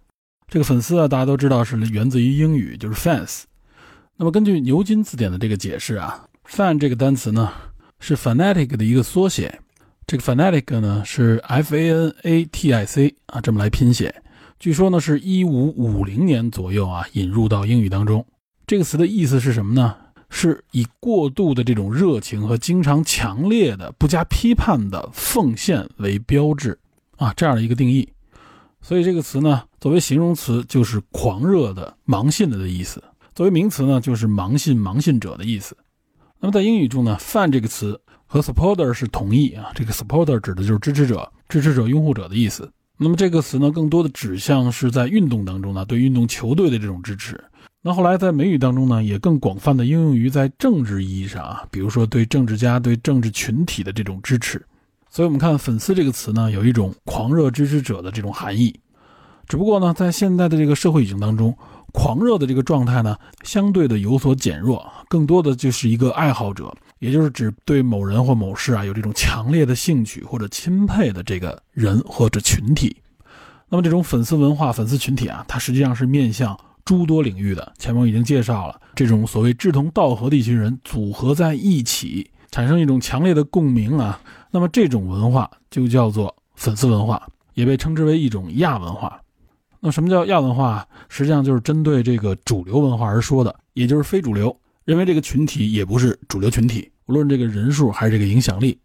[0.48, 3.44] 这个“粉丝”啊，大家都知道是源自于英语，就是 fans。
[4.16, 7.50] 那么根据牛津字典的这个解释啊，fan 这个单词呢，
[8.00, 9.60] 是 fanatic 的一个缩写。
[10.06, 14.14] 这个 fanatic 呢，是 f a n a t i c 啊，这么来拼写。
[14.64, 18.24] 据说呢，是一五五零年左右啊，引入到英语当中。
[18.66, 19.94] 这个词的意思是什么呢？
[20.30, 26.78] 是以过度的这种热情和经常强烈的、不加批判的奉献为标志
[27.18, 28.08] 啊，这样的一个定义。
[28.80, 32.98] 所以这个词呢，作为形容词就是狂热的、盲信的的意思；
[33.34, 35.76] 作为名词呢，就是盲信、盲信者的意思。
[36.40, 42.72] 那么在英语中呢，fan 这个词和 supporter 是同义啊，这个 supporter 指的就是支持者、支持者、拥护者的意思。
[42.96, 47.42] 那么这个词呢，更多的指向是在运动当中呢，对运动球队的这种支持。
[47.82, 54.64] 那后来在美语当中呢，也更广泛的应用于在政治意义上啊，比如说对政治家、对政治群体的这种支持。
[55.10, 58.74] 所以，我们看“粉丝”这个词呢，有一种狂热支持者的这种含义。
[59.46, 61.56] 只不过呢，在现在的这个社会语境当中，
[61.92, 66.74] 狂热的这个状态呢，相对的有所减弱，更多的就是一个爱好者。
[66.98, 72.96] 也就是指对某人或某事啊有这种强烈的兴趣或者钦佩的这个人或者群体，
[73.68, 77.72] 那么这种粉丝文化、粉丝群体啊，它实际上是面向诸多领域的。
[77.78, 84.20] 前面我已经介绍了，这种所谓志同道合的一群人组合在一起，产生一种强烈的共鸣啊，
[84.50, 89.20] 那么这种文化就叫做粉丝文化，也被称之为一种亚文化。
[89.80, 90.86] 那什么叫亚文化？
[91.08, 96.90] 实际上就是针对这个主流文化而说的，也就是非主流，认为这个群体也不是主流群体。
[97.06, 98.78] 无论这个人数还是这个影响力，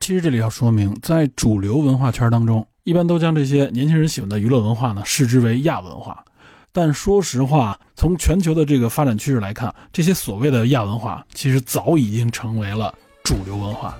[0.00, 6.24] 其实这里要说明，在主流文化圈当中，一般都将这些年轻人喜欢的娱乐文化呢视之为亚文化。
[6.72, 12.94] 但说实话，从全球的这个发展趋势来看，这些所谓的亚文化其实早已经成为了
[13.24, 13.98] 主流文化，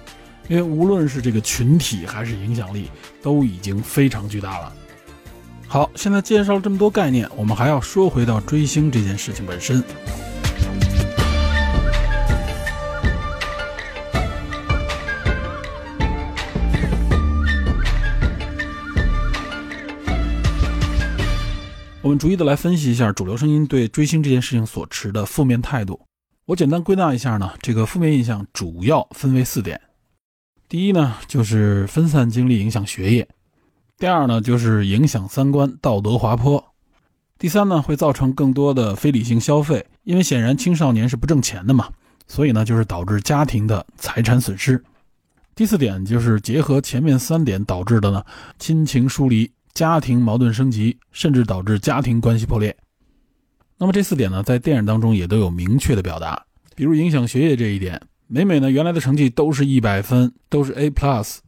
[0.49, 2.89] 因为无论是这个群体还是影响力，
[3.21, 4.73] 都已经非常巨大了。
[5.67, 9.83] 好，现在介绍了这么多概念，我们还要说回到追星这件事情本身。
[22.03, 26.01] 我们逐一的来分析一下主流声音对追星这件事情所持的负面态度。
[26.47, 29.79] 我简单归纳一下呢，这个负面印象主要分为四点。
[30.67, 33.25] 第一呢，就是分散精力影响学业；
[33.99, 36.59] 第二呢，就是影响三观道德滑坡；
[37.39, 41.91] 第三呢，会造成更多的非理性消费，因为显然青少年是不挣钱的嘛，
[42.27, 44.83] 所以呢，就是导致家庭的财产损失。
[45.55, 48.25] 第四点就是结合前面三点导致的呢，
[48.59, 49.51] 亲情疏离。
[49.75, 52.77] 家庭矛盾升级，甚至导致家庭关系破裂。
[53.79, 56.43] 那么这四点呢，在电影当中也都有明确的表达。
[56.75, 61.39] 比如影响学业这一点，美美呢原来的成绩都是一百分，都是 A plus，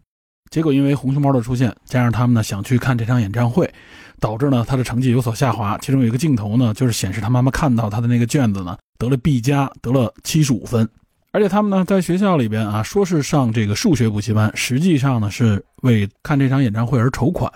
[0.51, 3.73] 结果因为红熊猫的出现，加上他们呢想去看这场演唱会，
[4.19, 5.79] 导致呢他的成绩有所下滑。
[5.79, 10.89] 其中有一个镜头呢，就是显示他妈妈看到他的那个卷子呢得了 B 加，得了七十五分。
[11.33, 17.51] 而且他们呢，在学校里边啊，说是上这个数学补习班，实际上呢是为看这场演唱会而筹款。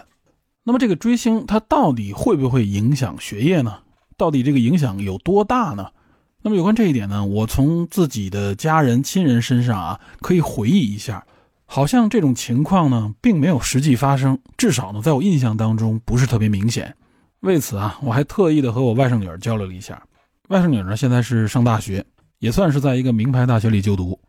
[0.68, 3.78] 那么这个追星，它到底会不会影响学业呢？
[4.16, 5.86] 到底这个影响有多大呢？
[6.42, 11.24] 那么有关这一点呢，我从自己的家人亲人身上啊，可以回忆一下，
[11.66, 16.92] 好像这种情况呢，并没有实际发生，至少呢，在我印象当中不是特别明显。
[17.42, 20.02] 为此啊，我还特意的和我外甥女儿交流了一下。
[20.48, 22.04] 外甥女儿呢，现在是上大学。
[22.38, 24.20] 也算是在一个名牌大学里就读，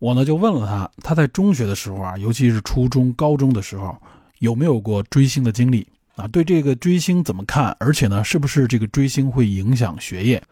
[0.00, 3.96] 我呢就问了她，她在中学的时候啊，尤其是初中、高中的时候，
[4.40, 5.86] 有没有过追星的经历
[6.16, 6.26] 啊？
[6.28, 7.76] 对这个追星怎么看？
[7.80, 10.42] 而且呢，是不是这个追星会影响学业？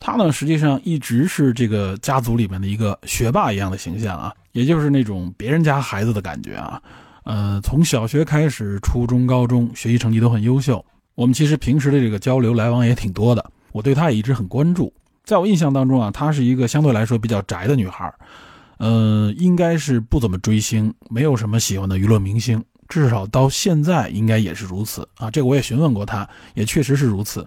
[0.00, 6.80] 他呢，实际上一直是这个家族里面的一个学霸一样的形象啊，也就是那种别人家孩子的感觉啊。
[7.24, 10.84] 呃，从小学开始，初中、高中学习成绩都很优秀。
[11.14, 14.92] 我们其实平时的这个交流来往也挺多的，我对他也一直很关注。
[15.24, 18.10] 在我印象当中啊，她是一个相对来说比较宅的女孩，
[18.78, 25.30] 呃，应该是不怎么追星，没有什么喜欢的娱乐明星，至少到现在应该也是如此啊。
[25.30, 27.46] 这个我也询问过他，也确实是如此。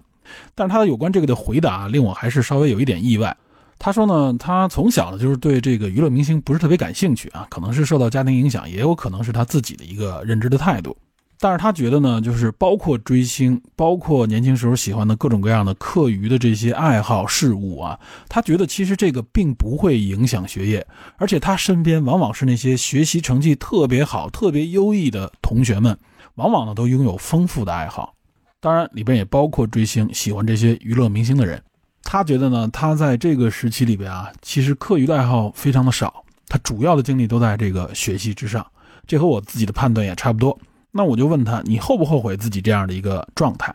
[0.54, 3.36] 但是他的有关这个的回答令我还是稍微有一点意外。
[3.78, 10.96] 他说呢，他从小呢就是对这个娱乐明星不是特别感兴趣啊，可能是受到家庭影响，也有可能是他自己的一个认知的态度。
[11.42, 20.86] 但是他觉得呢，就是包括追星，包括年轻时候喜欢的各种各样的课余的这些爱好事物啊，他觉得其实这个并不会影响学业，
[21.16, 25.98] 而且他身边往往是那些学习成绩特别好、特别优异的同学们，
[26.36, 28.14] 往往呢都拥有丰富的爱好，
[28.60, 31.60] 当然里边也包括追星、喜欢这些娱乐明星的人。
[32.04, 38.64] 他觉得呢，他在这个时期里边啊，其实课余的爱好非常的少，他主要的精力都在这个学习之上，
[39.08, 40.56] 这和我自己的判断也差不多。
[40.92, 43.74] 那我就问他，你后不后悔自己这样的一个状态？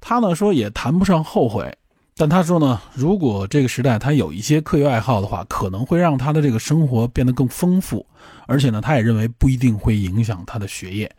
[0.00, 1.74] 他呢说也谈不上后悔，
[2.14, 8.04] 但他说呢，如果这个时代他有一些课余爱好的话，可能会让他的这个生活变得更丰富，
[8.46, 11.10] 而且呢，他也认为不一定会影响他的学业。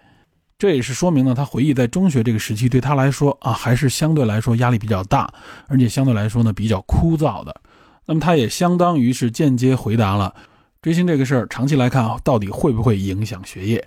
[0.58, 5.34] 这也是说明呢，他回忆在中学这个时期对他来说啊，还是相对来说压力比较大，
[5.68, 7.62] 而且相对来说呢比较枯燥的。
[8.06, 10.34] 那么他也相当于是间接回答了
[10.82, 13.86] 追星这个事儿，长期来看，到底会不会影响学业？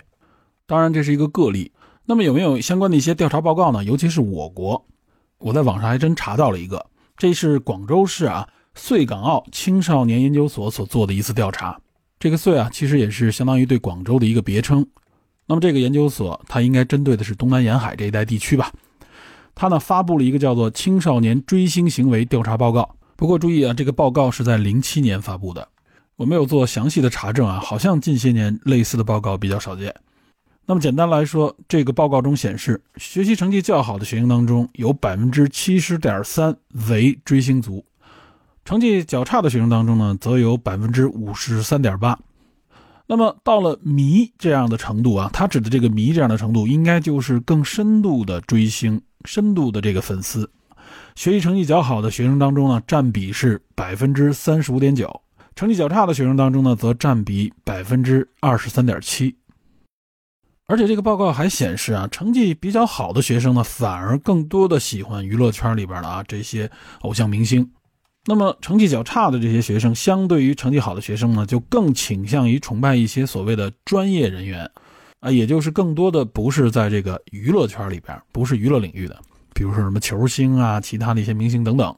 [0.65, 1.71] 当然，这是一个个例。
[2.05, 3.83] 那么有没有相关的一些调查报告呢？
[3.83, 4.85] 尤其是我国，
[5.37, 6.85] 我在网上还真查到了一个，
[7.17, 11.79] 这是广州市啊穗港澳青少年研究所所做的一次调查。
[12.19, 14.85] 这个穗啊，其实也是相当于对广州的一个别称。
[15.45, 18.71] 那么这个研究所，它应该针对的是东南沿海这一带地区吧？
[19.53, 22.81] 它呢发布了一个叫做《青少年追星行为调查报告》。
[23.15, 25.67] 不过注意啊，这个报告是在零七年发布的，
[26.15, 29.93] 我没有做详细的查证啊，好像近些年类似的报告比较少见。
[30.65, 36.55] 那么简单来说，这个报告中显示，学习成绩较好的学生当中，有百分之七十点三
[36.89, 37.83] 为追星族；
[38.63, 42.17] 成绩较差的学生当中呢，则有百分之五十三点八。
[43.05, 50.49] 那么到了迷这样的程度啊，他指的这个迷这样的程度，应该就是更深度的追星、深度的这个粉丝。
[51.13, 55.07] 学习成绩较好的学生当中呢，占比是百分之三十五点九；
[55.57, 59.35] 成绩较差的学生当中呢，则占比百分之二十三点七。
[60.65, 66.69] 而且这个报告还显示啊，成绩比较好的学生呢，反而更多的喜欢娱乐圈里边的啊这些
[67.01, 67.69] 偶像明星。
[68.25, 74.69] 那么成绩较差的这些学生，相对于成绩好的学生呢，就更倾向于崇拜一些所谓的专业人员，
[75.19, 79.19] 啊，也就是更多的不是在这个娱乐圈里边，不是娱乐领域的，
[79.53, 81.93] 比如说什么球星啊，其他的一些明星等等。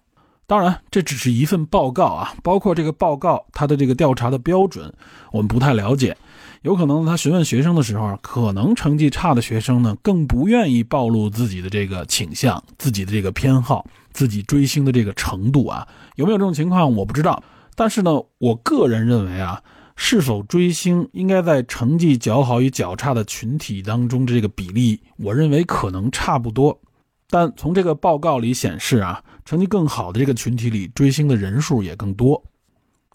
[0.48, 4.92] 当然，这只是一份报告啊，包括这个报告它的这个调查的标准，
[5.32, 6.18] 我们不太了解。
[6.66, 17.44] 有可能他询问学生的时候，可能成绩差的学生呢，更不愿意暴露自己的这个倾向、自己的这个偏好、自己追星的这个程度啊，有没有这种情况我不知道。
[17.76, 19.62] 但是呢，我个人认为啊，
[19.96, 26.82] 是否追星应该在成绩较好与较差的群体当中这个比例，我认为可能差不多。
[27.30, 32.44] 但从这个报告里显示啊，成绩更好的这个群体里，追星的人数也更多。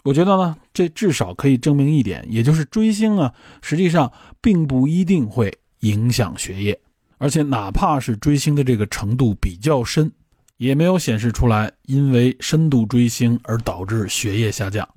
[0.03, 3.31] 我觉得呢，这至少可以证明一点，也就是追星啊，
[3.61, 6.79] 实际上并不一定会影响学业，
[7.19, 10.11] 而且哪怕是追星的这个程度比较深，
[10.57, 14.87] 也没有显示出来因为深度追星而导致学业下降。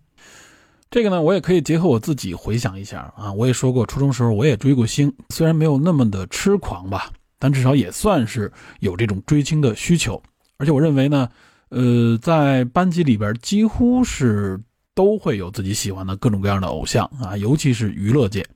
[0.91, 8.51] 这个呢，我也可以结合我自己回想一下啊，我也说过，初中时候我也追过星，虽然没有那么的痴狂吧，但至少也算是
[8.81, 10.23] 有这种追星的需求。
[10.57, 11.29] 而且我认为呢，
[11.69, 14.59] 呃，在班级里边几乎是。
[14.95, 18.47] 都会有自己喜欢的各种各样的偶像啊，尤其是娱乐界。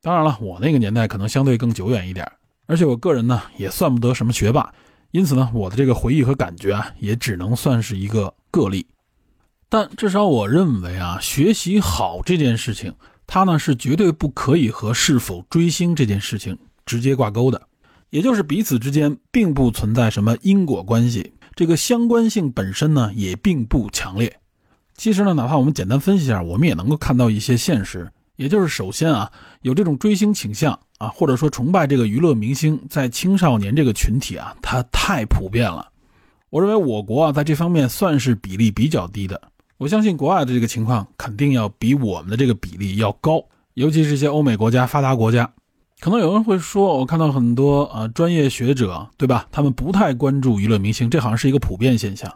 [0.00, 2.30] 当然了，我那个年代可能相对更久远一点，
[2.66, 4.72] 而且我个人呢也算不得什么学霸，
[5.10, 8.86] 因此呢，我的这个回忆和感觉啊，也只能算是一个个例。
[9.68, 12.94] 但至少我认为啊，学习好这件事情，
[13.26, 17.60] 它呢是绝对不可以和是否追星这件事情直接挂钩的，
[18.10, 24.34] 也就是彼此之间并不存在什么因果关系，这个相关性本身呢也并不强烈。
[25.00, 28.06] 其实呢，哪怕我们简单分析一下，我们也能够看到一些现实。
[28.36, 29.32] 也就是首先啊，
[29.62, 35.88] 有这种追星倾向啊，或者说崇拜这个娱乐明星，在青少年这个群体啊，它太普遍了。
[36.50, 39.40] 我认为我国啊，在这方面算是比例比较低的。
[39.78, 43.42] 我相信国外的这个情况肯定要比我们的这个比例要高，
[43.72, 45.50] 尤其是一些欧美国家、发达国家。
[46.00, 49.48] 可能有人会说，我看到很多啊专业学者，对吧？
[49.50, 52.30] 他们不太关注娱乐明星，这好像是一个普遍现象。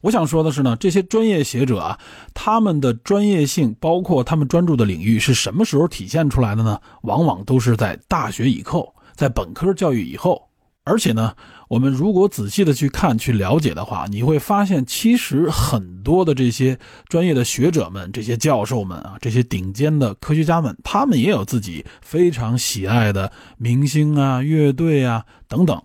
[0.00, 1.98] 我想说的是呢，这些专业学者啊，
[2.32, 6.80] 他们的专业性，包括他们专注的领域，是什么时候体现出来的呢？
[7.02, 10.42] 往往都是在大学以后，在本科教育以后。
[10.84, 11.36] 而且呢，
[11.68, 16.76] 我们如果仔细的去看、去了解的话，你会发现，其实很多的这些
[17.06, 25.80] 专业的学者们、这些教授们啊，这些顶尖的科学家们，他们也有自己非常喜爱的明星啊、乐队啊等等，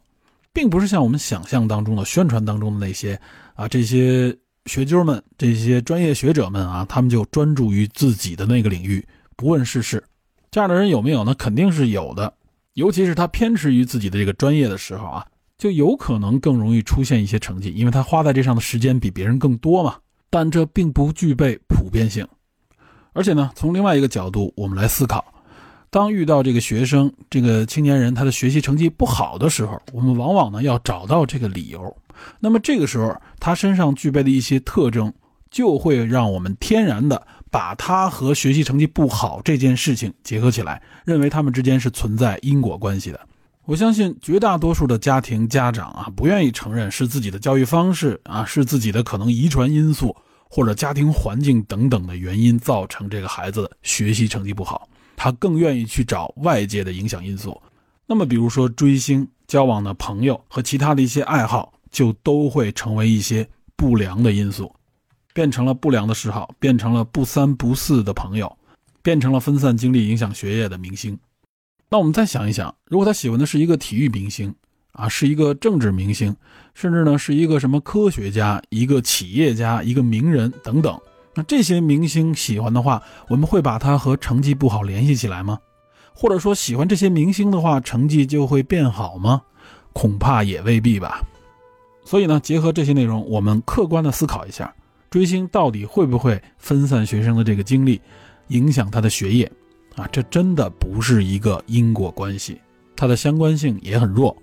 [0.53, 3.20] 并不是像我们想象当中的宣传当中的那些。
[3.55, 4.37] 啊，这些
[4.67, 10.03] 学究们、这些专业学者们啊，他们就专注于自己的那个领域，不问世事。
[10.51, 11.33] 这样的人有没有呢？
[11.35, 12.31] 肯定是有的。
[12.73, 15.25] 尤其是他偏执于自己的这个专业的时候啊，
[15.57, 19.95] 就有可能更容易出现一些成绩，因为他花在这上的时间比别人更多嘛。
[20.29, 22.27] 但这并不具备普遍性。
[23.13, 25.23] 而且呢，从另外一个角度，我们来思考：
[25.89, 31.95] 当遇到这个学生、这个青年人他的学习成绩不好的时候，我们往往呢要找到这个理由。
[32.39, 35.13] 那么这个时候，他身上具备的一些特征，
[35.49, 43.20] 就会让我们天然的把他和学习成绩不好这件事情结合起来，认为他们之间是存在因果关系的。
[43.66, 50.16] 我相信绝大多数的家庭家长啊，不愿意承认是自己的教育方式啊，是自己的可能遗传因素
[50.47, 57.59] 或者家庭环境等等的原因造成这个孩子学习成绩不好，他更愿意去找外界的影响因素。
[58.05, 61.74] 那么，比如说追星、交往的朋友和其他的一些爱好。
[61.95, 64.75] 就都会成为一些不良的因素，
[65.33, 68.53] 变成了不良的嗜好，变成了不三不四的朋友，
[69.01, 71.17] 变成了分散精力、影响学业的明星。
[71.89, 74.53] 那我们再想一想，如果他喜欢的是一个体育明星
[74.91, 76.35] 啊，是一个政治明星，
[76.73, 80.99] 甚至呢是一个什么科学家、一个企业家、一个名人等等，
[81.33, 85.57] 那这些明星喜欢的话，我们会把他和成绩不好联系起来吗？
[86.13, 89.41] 或者说，喜欢这些明星的话，成绩就会变好吗？
[89.93, 91.23] 恐怕也未必吧。
[92.05, 94.73] 所以呢，结合这些内容，我们客观的思考一下，
[95.09, 97.99] 追星到底会不会分散学生的这个精力，
[98.49, 99.51] 影响他的学业？
[99.95, 102.61] 啊，这真的不是一个因果关系，
[102.95, 104.35] 它的相关性也很弱，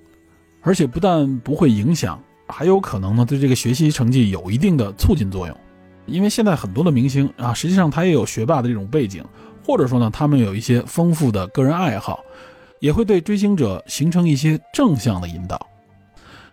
[0.63, 5.57] 而且不但不会影响，还有可能呢对这个学习成绩有一定的促进作用。
[6.07, 9.25] 因为现在很多的明星啊，实际上他也有学霸的这种背景，
[9.65, 12.25] 或者说呢，他们有一些丰富的个人爱好，
[12.81, 15.65] 也会对追星者形成一些正向的引导。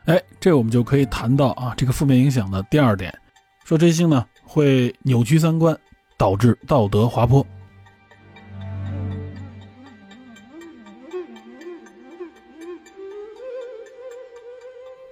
[0.10, 3.16] 哎，这我们就可以谈到啊，这个负面影响的第二点，
[3.64, 5.80] 说追星呢会扭曲三观，
[6.18, 7.46] 导致道德滑坡。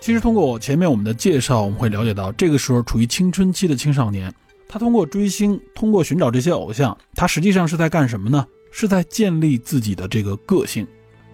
[0.01, 4.33] 其实通过我前面我们的介绍，我们会了解到，这个时候处于青春期的青少年，
[4.67, 8.43] 他通过追星，通过寻找这些偶像，他实际上是在干什么呢？
[8.71, 10.87] 是在建立自己的这个个性。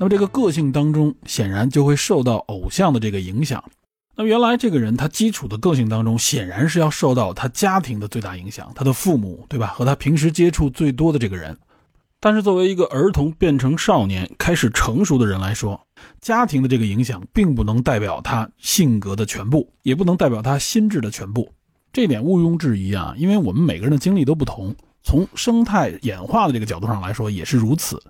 [0.04, 3.64] 那么这个个性当中，显然就会受到偶像的这个影响。
[4.18, 9.68] 那么原来这个人他基础的个性当中，显然是要受到他家庭的最大影响，他的父母，对吧？
[9.68, 11.58] 和他平时接触最多的这个人。
[12.20, 15.80] 但是作为一个儿童变成少年开始成熟的人来说，
[16.20, 21.50] 家庭的这个影响并不能代表他性格的全部，也不能代表他心智的全部。
[21.94, 24.76] 这点毋庸置疑啊，因为我们每个人的经历都不同。
[25.04, 28.02] 从生态演化的这个角度上来说，也是如此。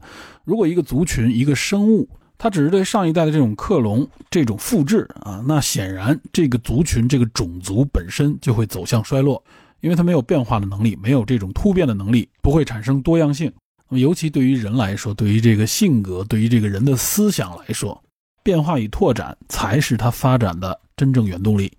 [0.45, 9.43] 如果一个族群、一个生物，它只是对上一代的这种克隆、这种复制啊，那显然这个族群、这个种族本身就会走向衰落，
[9.81, 13.51] 因为它没有变化的能力，没有这种突变的能力，不会产生多样性。
[13.89, 18.03] 那么，尤其对于人来说，对于这个性格、对于这个人的思想来说，
[18.43, 21.71] 变化与拓展才是它发展的真正原动力。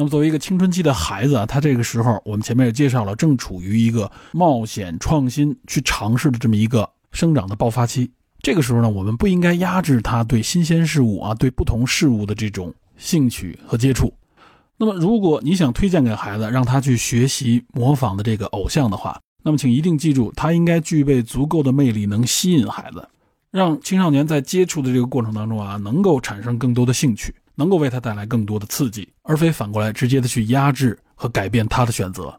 [0.00, 8.10] 那么，作为一个青春期的孩子啊，他这个时候，我们前面也介绍了，正处于一个冒险、创新、去尝试的这么一个生长的爆发期。
[8.40, 14.10] 这个时候呢，我们不应该压制他对新鲜事物啊、对不同事物的这种兴趣和接触。
[14.78, 23.06] 那么，如果你想推荐给孩子，让他去学习模仿的这个偶像的话，那么请一定记住，他应该具备足够的魅力，能吸引孩子，
[23.50, 27.34] 让青少年在接触的这个过程当中啊，能够产生更多的兴趣。
[27.60, 32.34] 能够为他带来更多的刺激，而非反过来直接的去压制和改变他的选择。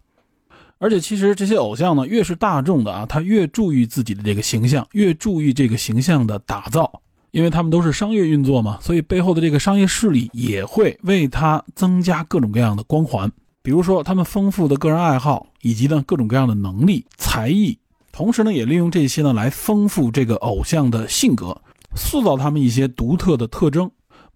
[0.80, 6.92] 而且其实这些偶像呢，越是大众的啊，他越注意自己的这个形象，越注意这个形象的打造，
[7.30, 13.32] 因为他们都是商业运作嘛，所以背后的这个商业势力也会为他增加各种各样的光环。
[13.62, 17.78] 比如说他们丰富的个人爱好，以及呢各种各样的能力、才艺，
[18.12, 21.56] 同时呢也利用这些呢来丰富这个偶像的性格，
[21.96, 23.92] 塑造他们一些独特的特征，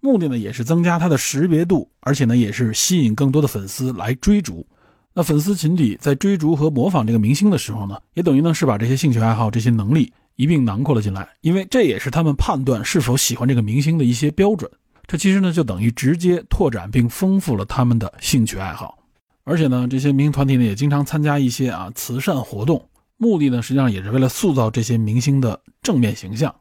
[0.06, 4.64] 目的呢也是增加他的识别度，而且呢也是吸引更多的粉丝来追逐。
[5.12, 14.70] 那粉丝群体在追逐和模仿这个明星的时候呢，也等于呢是把这些兴趣爱好、这些能力一并囊括了进来，因为这也是他们判断是否喜欢这个明星的一些标准。
[15.08, 18.96] 这其实呢就等于直接拓展并丰富了他们的兴趣爱好，
[19.42, 26.54] 而且呢这些明星团体呢也经常参加一些啊慈善活动，目的呢实际上也是为了塑造这些明星的正面形象。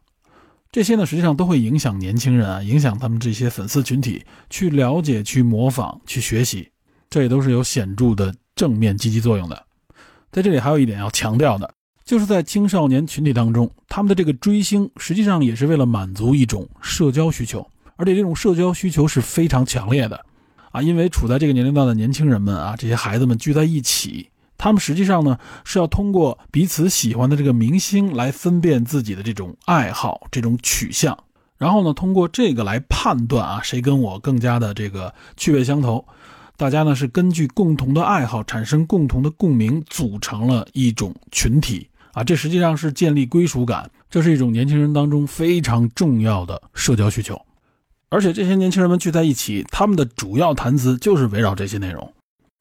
[0.76, 6.70] 这些呢实际上都会影响年轻人啊，影响他们这些粉丝群体去了解、去模仿、去学习，
[7.10, 8.36] 这也都是有显著的。
[8.58, 9.66] 正面积极作用的，
[10.34, 11.74] 在这里还有一点要强调的，
[12.04, 17.66] 就是在青少年群体当中，他们的这个追星实际上也是为了满足一种社交需求，
[17.96, 20.26] 而且这种社交需求是非常强烈的，
[20.74, 31.18] 啊，因为处在这个年龄段的年轻人们啊，这些孩子们聚在一起，他们实际上呢是要通过彼此喜欢的这个明星来分辨自己的这种爱好、这种取向，
[31.58, 36.06] 然后呢通过这个来判断啊谁跟我更加的这个趣味相投。
[36.58, 47.40] 大家呢是根据共同的爱好产生共同的共鸣，组成了一种群体啊，这实际上是建立归属感，这是一种年轻人当中非常重要的社交需求。
[48.08, 52.14] 而且这些年轻人们聚在一起，他们的主要谈资就是围绕这些内容。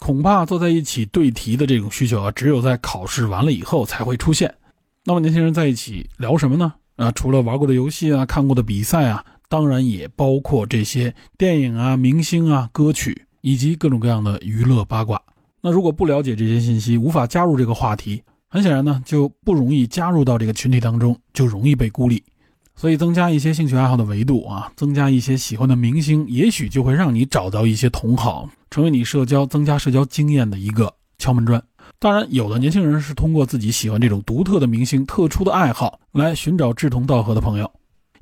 [0.05, 4.55] 恐怕坐在一起对题的这种需求啊，只有在考试完了以后才会出现。
[5.05, 6.74] 那么年轻人在一起聊什么呢？
[6.96, 13.22] 啊，除了玩过的游戏啊、看过的比赛啊，当然也包括这些电影啊、明星啊、歌曲。
[13.46, 15.20] 以及各种各样的娱乐八卦。
[15.61, 22.24] 那如果不了解这些信息，无法加入这个话题，很显然呢，就不容易加入到这个群体当中，就容易被孤立。
[22.76, 31.62] 所以，增加一些兴趣爱好的维度啊，增加一些喜欢的明星，也许就会让你找到一些同好，成为你社交、增加社交经验的一个敲门砖。
[31.98, 37.70] 当然，有的年轻人是通过自己喜欢这种独特的明星、特殊的爱好来寻找志同道合的朋友。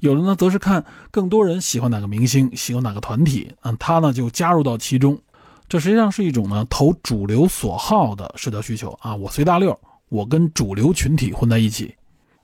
[0.00, 5.18] 有的呢，则是看更多人喜欢哪个明星，喜欢哪个团体，嗯，他呢就加入到其中。
[5.68, 9.16] 这实际上是一种呢投主流所好的社交需求啊。
[9.16, 9.78] 我随大溜，
[10.10, 11.94] 我跟主流群体混在一起，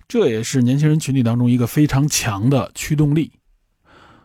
[0.09, 3.30] 这也是年轻人群体当中一个非常强的驱动力。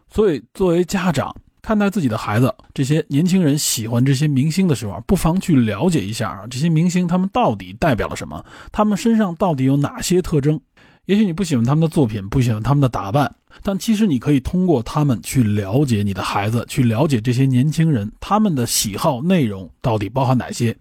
[0.10, 10.60] 所以，作为家长看待自己的孩子，这些年轻人喜欢这些明星的时候，不妨去了解一下啊，这些明星他们到底代表了什么，他们身上到底有哪些特征。
[11.06, 20.74] 也许你不喜欢他们的作品，不喜欢他们的打扮，但其实你可以通过他们去了解你的孩子，去了解这些年轻人他们的喜好内容到底包含哪些。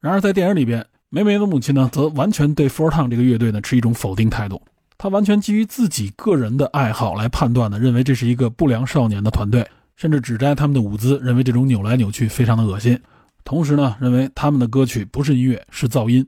[0.00, 0.86] 然而在电影里边，
[1.16, 4.60] 梅梅的母亲呢，则完全对 Four Town 这个乐队呢持一种否定态度，
[4.98, 13.00] 她完全基于自己个人的爱好来判断的，认为这是一个不良少年的团队，甚至指摘他们的舞姿，认为这种扭来扭去非常的恶心，
[13.44, 16.26] 同时呢，认为他们的歌曲不是音乐，是噪音。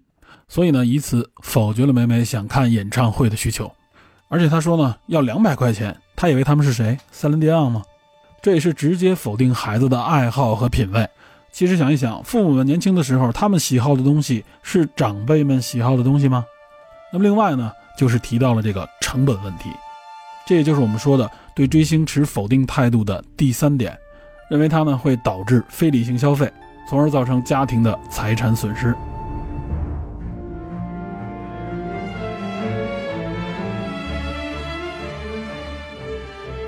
[0.49, 3.70] 所以呢，以此否决了美美想看演唱会的需求，
[4.28, 6.97] 而且他说呢，要两百块钱，他以为他们是谁？
[7.12, 7.82] 塞琳迪昂吗？
[8.41, 11.07] 这也是直接否定孩子的爱好和品味。
[11.59, 16.44] 其实想一想，父母们年轻的时候，他们喜好的东西是长辈们喜好的东西吗？
[17.12, 19.68] 那么另外呢，就是提到了这个成本问题，
[20.46, 23.98] 这也就是我们说的对追星持否定态度的第三点，
[24.48, 26.48] 认为它呢会导致非理性消费，
[26.88, 28.94] 从而造成家庭的财产损失。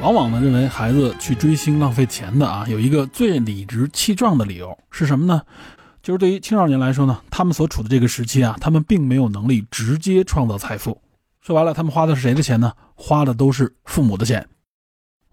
[0.00, 5.42] 往往呢认为孩子去追星浪费钱的啊，有一个最理直气壮的理由是什么呢？
[6.02, 10.98] 就是对于青少年来说呢，他们所处的这个时期啊，他们并没有能力直接创造财富。
[11.42, 12.72] 说白了，他们花的是谁的钱呢？
[12.94, 14.48] 花的都是父母的钱。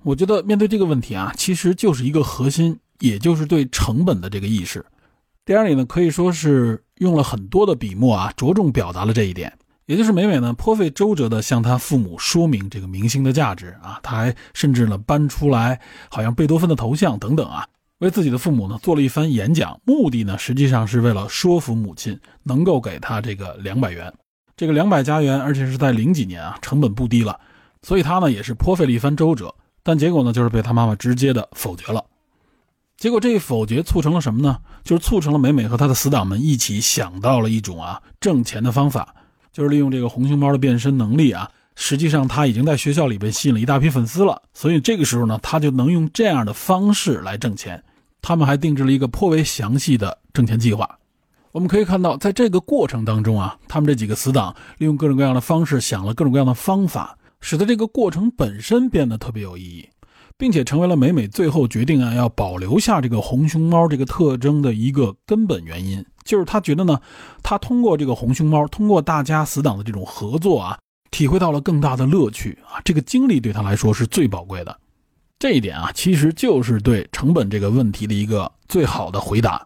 [0.04, 4.86] 我觉得面对这个问题啊，其实就是一个核心，也就是对成本的这个意识。
[5.46, 9.58] 电影里呢可以说是用了很多的笔墨啊，着重表达了这一点。
[9.88, 15.80] 也就是美美呢颇费周折的向他父母说明这个明星的价值啊，他还甚至呢搬出来
[16.10, 17.66] 好像贝多芬的头像等等啊，
[18.00, 24.14] 为自己的父母呢做了一番演讲，目的呢实际上是为了说服母亲能够给他这个两百元，
[24.58, 27.40] 这个两百加元，而且是在零几年啊，成本不低了，
[27.82, 32.04] 所以他呢也是颇费了一番周折，但结果呢就是被他妈妈直接的否决了。
[32.98, 34.60] 结果这一否决促成了什么呢？
[34.84, 39.16] 就是促成了美美和他的死党们一起想到了一种啊挣钱的方法。
[39.58, 47.84] 就是利用这个红熊猫的变身能力啊，实际上他已经在学校里边吸引了一大批粉丝了，所以这个时候呢，他就能用这样的方式来挣钱。
[48.22, 51.00] 他们还定制了一个颇为详细的挣钱计划。
[51.54, 59.90] 我们可以看到，在这个过程当中啊，他们这几个死党利用各种各样的方式，想了各种各样的方法，使得这个过程本身变得特别有意义，
[60.38, 66.06] 并且成为了美美最后决定啊要保留下这个红熊猫这个特征的一个根本原因。
[66.24, 67.00] 就是他觉得呢，
[67.42, 70.78] 他通过这个红熊猫，通过大家死党的这种合作啊，
[71.10, 74.78] 体会到了更大的乐趣啊，这个经历对他来说是最宝贵的。
[75.40, 79.66] 这一点啊，其实就是对成本这个问题的一个最好的回答。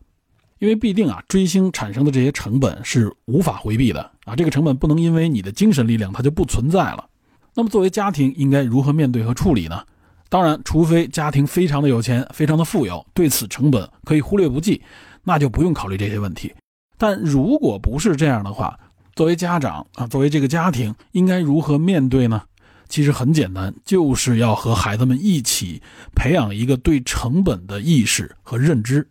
[0.60, 7.08] 因为必定啊，追星产生的这些成本是无法回避的啊，这个成本不能因为你的精神力量它就不存在了。
[7.56, 9.84] 那么作为家庭应该如何面对和处理呢？
[10.32, 14.82] 当然，除非家庭非常的有钱，非常的富有，对此成本可以忽略不计。
[15.26, 16.54] 那就不用考虑这些问题，
[16.98, 18.80] 但如果不是这样的话，
[19.14, 22.42] 作为家长啊，作为这个家庭，应该如何面对呢？
[22.88, 25.82] 其实很简单，就是要和孩子们一起
[26.16, 29.06] 培养一个对成本的意识和认知。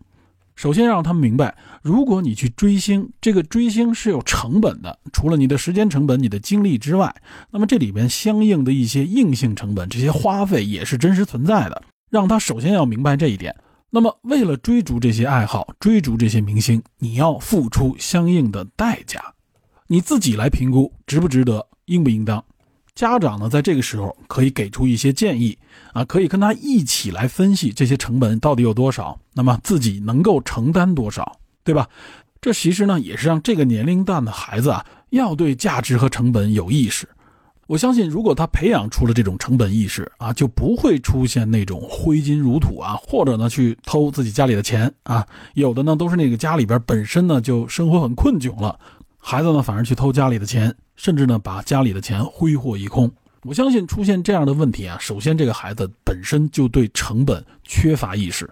[0.55, 7.15] 首先让他们明白，如果你去追星，这个追星是有成本的，除了你的时间成本、你的精力之外，
[7.49, 11.81] 那么这里边相应的一些硬性成本，这些花费也是真实存在的。
[12.09, 13.55] 让他首先要明白这一点。
[13.89, 19.33] 那么，为了追逐这些爱好，追逐这些明星，你要付出相应的代价，
[19.87, 22.43] 你自己来评估值不值得，应不应当。
[22.93, 25.57] 家长呢，在这个时候可以给出一些建议
[25.93, 31.87] 啊，可以跟他一起来分析这些成本到底有多少，那么自己能够承担多少，对吧？
[32.41, 37.07] 这其实呢，也是让这个年龄段的孩子啊，要对价值和成本有意识。
[37.67, 45.25] 我相信，如果他培养出了这种成本意识啊，就不会出现那种挥金如土啊，或者呢去偷自己家里的钱啊。
[45.53, 48.77] 有的呢都是那个家里边本身呢就生活很困窘了，
[49.21, 53.09] 孩子呢反而去偷家里的钱，甚至呢把家里的钱挥霍一空。
[53.43, 58.49] 我相信出现这样的问题啊，首先这个孩子本身就对成本缺乏意识，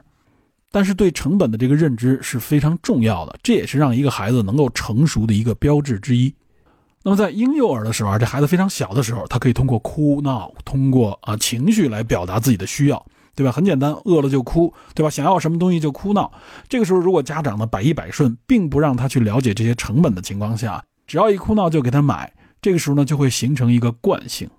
[0.72, 6.34] 但是对成本的这个认知是非常重要的，这也是让一个孩子能够成熟的一个标志之一。
[7.03, 13.05] 那么在婴幼儿的时候啊，这孩子非常小的时候，他可以通过哭闹，通过啊情绪来表达自己的需要，
[13.39, 13.53] 对吧？
[13.53, 15.09] 很简单，饿了就哭，对吧？
[15.09, 16.29] 想要什么东西就哭闹。
[16.67, 24.49] 这个时候，如果家长呢百依百顺，并不让他去了解这些成本的情况下，只要一哭闹就给他买，这个时候呢就会形成一个惯性。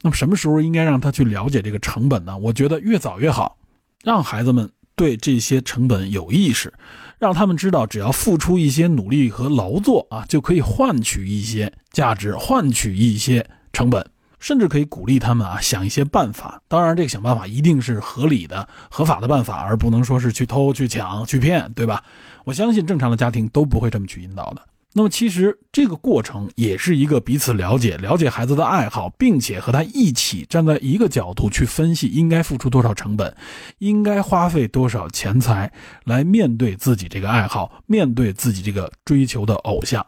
[0.00, 2.38] 那么什么时候应该让他去了解这个成本呢？
[2.38, 3.58] 我觉得越早越好，
[4.02, 6.72] 让孩子们对这些成本有意识。
[7.18, 14.06] 让他们知道，只要付出一些努力和劳作啊，就可以换取一些价值，换取一些成本，
[14.38, 16.60] 甚至可以鼓励他们啊想一些办法。
[16.68, 22.02] 当然，这个想办法一定是合理的、合法的办法，而不能说是去偷、去抢、去骗，对吧？
[22.44, 24.62] 我相信正常的家庭都不会这么去引导的。
[24.92, 33.36] 那么其实这个过程也是一个彼此了解、了解孩子的爱好，并且和他一起站在一个角度去分析应该付出多少成本，
[33.78, 35.70] 应该花费多少钱财
[36.04, 40.06] 来面对自己这个爱好，面对自己这个追求的偶像。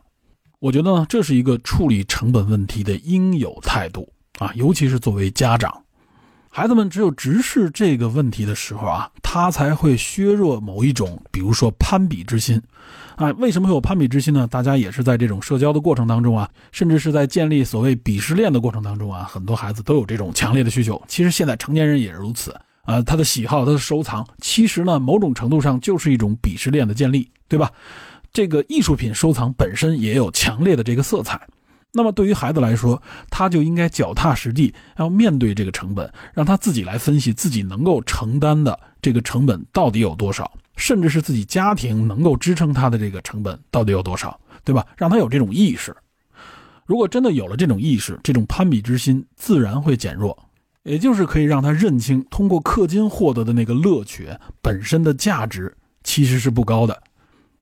[0.58, 5.82] 我觉得呢，这是一个处理成本问题的应有态度啊，尤其是作为家长，
[6.48, 12.60] 孩子们只有直视这个问题的时候啊，他才会削弱某一种，比如说攀比之心。
[13.16, 14.46] 啊，为什么会有攀比之心呢？
[14.46, 21.02] 大家也是在这种社交的过程当中啊，甚至是在建立所谓鄙视链的过程当中啊，很多孩子都有这种强烈的需求。
[21.08, 27.72] 其实现在成年人也是如此啊，他的喜好、他的收藏，其实呢，某种程度上就是一种鄙视链的建立，对吧？
[28.32, 31.40] 这个艺术品收藏本身也有强烈的这个色彩。
[31.92, 40.50] 那么对于孩子来说，他就应该脚踏实地，要面对这个成本，让他自己来分析自己能够承担的这个成本到底有多少。
[40.76, 44.86] 甚至是自己家庭能够支撑他的这个成本到底有多少，对吧？
[44.96, 45.92] 让他有这种意识。
[46.86, 50.38] 如果真的有了这种意识，这种攀比之心自然会减弱，
[50.84, 54.28] 也就是可以让他认清，通过氪金获得的那个乐趣
[54.62, 57.02] 本身的价值其实是不高的。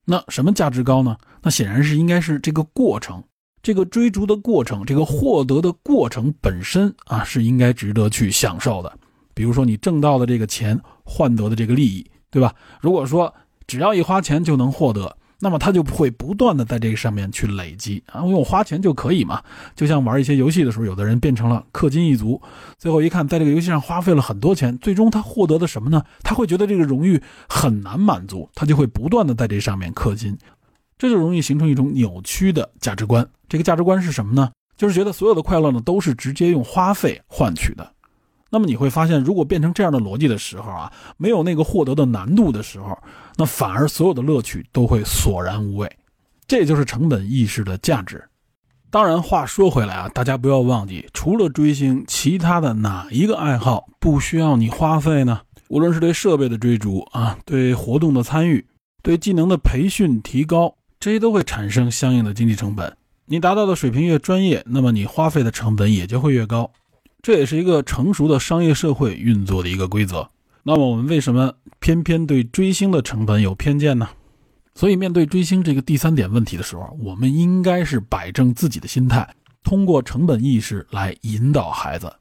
[0.04, 1.16] 那什么价值高呢？
[1.42, 3.24] 那显然是应该是这个过程，
[3.66, 8.96] 这个追逐的过程，这个获得的过程本身啊是应该值得去享受的。
[9.34, 12.06] 比如说你挣到的这个钱换得的这个利益。
[12.28, 12.52] 对吧？
[12.82, 13.32] 如果说
[13.66, 18.22] 只要一花钱就能获得，那么他就会不断的在这个上面去累积啊。
[18.22, 19.42] 我用花钱就可以嘛？
[19.74, 22.38] 就像玩一些游戏的时候，有的人变成了氪金一族，
[22.76, 26.02] 最后一看，在这个游戏上花费了很多钱，最终他获得的什么呢？
[26.22, 30.36] 他会觉得这个荣誉很难满足，他就会不断的在这上面氪金，
[30.98, 33.28] 这就容易形成一种扭曲的价值观。
[33.48, 34.50] 这个价值观是什么呢？
[34.76, 37.92] 就是觉得所有的快乐呢都是直接用花费换取的。
[38.50, 42.96] 那么你会发现，如果变成这样的逻辑的时候啊，没有那个获得的难度的时候，
[43.36, 45.90] 那反而所有的乐趣都会索然无味。
[46.46, 48.24] 这就是成本意识的价值。
[48.88, 55.40] 当然，话说回来啊，大家不要忘记，除了追星，其他的哪一个爱好不需要你花费呢？
[55.68, 58.64] 无论是对设备的追逐啊，对活动的参与，
[59.02, 60.72] 对技能的培训提高。
[61.06, 62.96] 这些都会产生相应的经济成本。
[63.26, 66.72] 你达到的水平越专业，那么你花费的成本也就会越高。
[67.22, 70.28] 这也是一个成熟的商业社会运作的一个规则。
[70.64, 74.08] 那么我们为什么偏偏对追星的成本有偏见呢？
[74.74, 79.32] 所以面对追星这个第三点问题的时候，我们应该是摆正自己的心态，
[79.62, 82.12] 通过成本意识来引导孩子。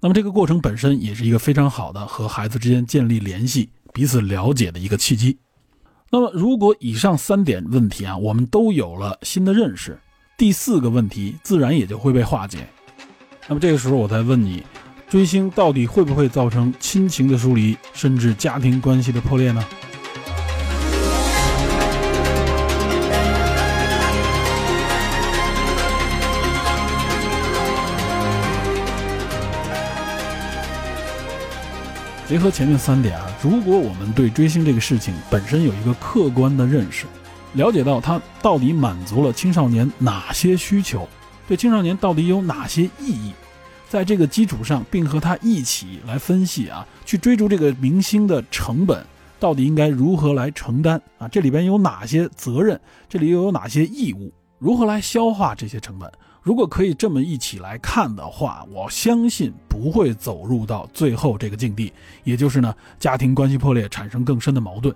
[0.00, 5.38] 那么这个过程本身也是一个非常好的和孩子之间建立联系、彼此了解的一个契机。
[6.12, 9.96] 那么如果以上三点问题啊，我们都有了新的认识。
[10.36, 12.66] 第四个问题自然也就会被化解。
[13.46, 14.64] 那么这个时候，我再问你，
[15.08, 19.64] 追星到底会不会造成亲情的疏离，甚至家庭关系的破裂呢？
[32.30, 37.04] 结合前面三点啊，如果我们对追星这个事情本身有一个客观的认识。
[37.54, 41.08] 了解到它到底满足了青少年哪些需求，
[41.48, 43.32] 对青少年到底有哪些意义，
[43.88, 49.04] 在这个基础上，并和他一起来分析啊，去追逐这个明星的成本
[49.40, 51.26] 到底应该如何来承担啊？
[51.26, 52.80] 这里边有哪些责任？
[53.08, 54.32] 这里又有哪些义务？
[54.60, 56.08] 如何来消化这些成本？
[56.42, 61.92] 如果可以这么一起来看的话，我相信不会走入到最后这个境地，
[62.24, 64.94] 也就是呢，家庭关系破裂，产生更深的矛盾。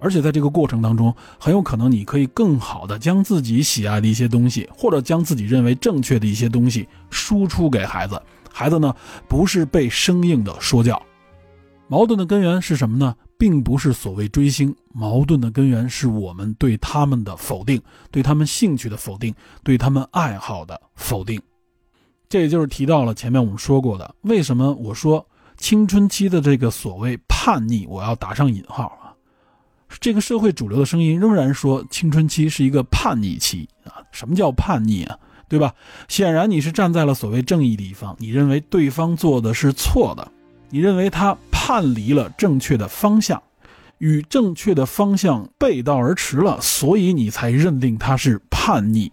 [0.00, 8.20] 而且在这个过程当中，很有可能你可以更好的将自己喜爱的一些东西，或者将自己认为正确的一些东西输出给孩子。
[8.52, 8.94] 孩子呢，
[9.28, 11.00] 不是被生硬的说教。
[11.86, 13.14] 矛盾的根源是什么呢？
[13.44, 17.78] 并不是所谓追星，矛盾的根源是我们对他们的否定，
[18.10, 21.38] 对他们兴趣的否定，对他们爱好的否定。
[22.26, 25.28] 这也就是提到了前面我们说过的，为什么我说
[25.58, 29.12] 青春期的这个所谓叛逆，我要打上引号啊。
[30.00, 34.00] 这个社会主流的声音仍然说青春期是一个叛逆期啊！
[34.10, 35.18] 什么叫叛逆啊？
[35.50, 35.74] 对吧？
[36.08, 40.32] 显然你是站在了所谓正义的一方，你认为对方做的是错的，
[40.70, 41.36] 你认为他
[41.66, 43.42] 叛离了正确的方向，
[43.96, 49.10] 与正确的方向背道而驰了，所以你才认定他是叛逆。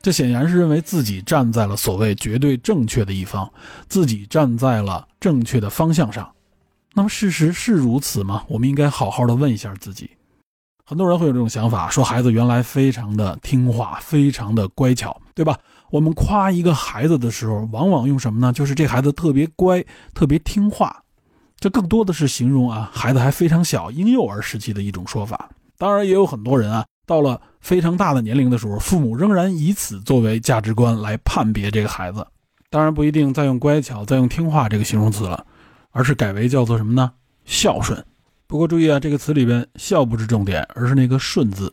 [0.00, 3.52] 这显然是认为自己站在了所谓绝对正确的一方，
[3.90, 6.32] 自己站在了正确的方向上。
[6.94, 8.42] 那么事实是如此吗？
[8.48, 10.10] 我们应该好好的问一下自己。
[10.86, 15.58] 很多人会有这种想法，说孩子原来非常的听话，非常的乖巧，对吧？
[15.90, 18.50] 我们夸一个孩子的时候，往往用什么呢？
[18.50, 19.84] 就是这孩子特别乖，
[20.14, 21.02] 特别听话。
[21.62, 25.48] 这更多的是形容啊，孩子还非常小，婴幼儿时期的一种说法。
[25.78, 32.26] 当然，也有很多人啊，到了非常大的年龄的时候，父母仍然以此作为价值观来判别这个孩子。
[32.68, 35.46] 当然，不一定再用乖巧、再用听话这个形容词了。
[35.92, 37.12] 而是改为叫做什么呢？
[37.44, 38.04] 孝顺。
[38.48, 41.72] 不过注意啊，这个词里边“孝”不是重点，而是那个“顺”字。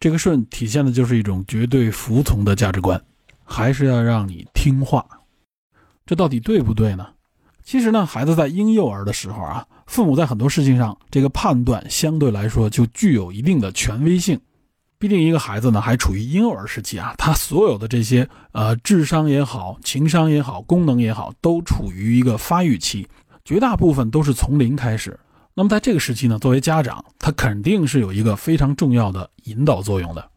[0.00, 3.00] 这个“顺”体现的就是一种绝对服从的价值观，
[3.44, 5.06] 还是要让你听话。
[6.06, 7.06] 这到底对不对呢？
[7.70, 14.40] 其实呢，孩子在婴幼儿的时候啊，父母在很多事情上这个判断相对来说就具有一定的权威性。
[14.98, 23.06] 毕竟一个孩子呢还处于婴幼儿时期啊，他所有的这些呃智商也好、情商也好、功能也好，都处于一个发育期。
[23.44, 25.16] 绝大部分都是从零开始，
[25.54, 30.29] 那么在这个时期呢，作为家长，他肯定是有一个非常重要的引导作用的。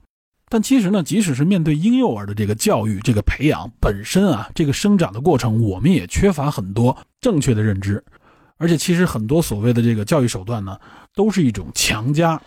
[0.53, 8.03] 但其实呢，即使是面对婴幼儿的这个教育、这个培养本身啊，这个生长的过程，我们也缺乏很多正确的认知。
[8.57, 10.77] 而且，其实很多所谓的这个教育手段呢，
[11.15, 12.39] 都是一种强加。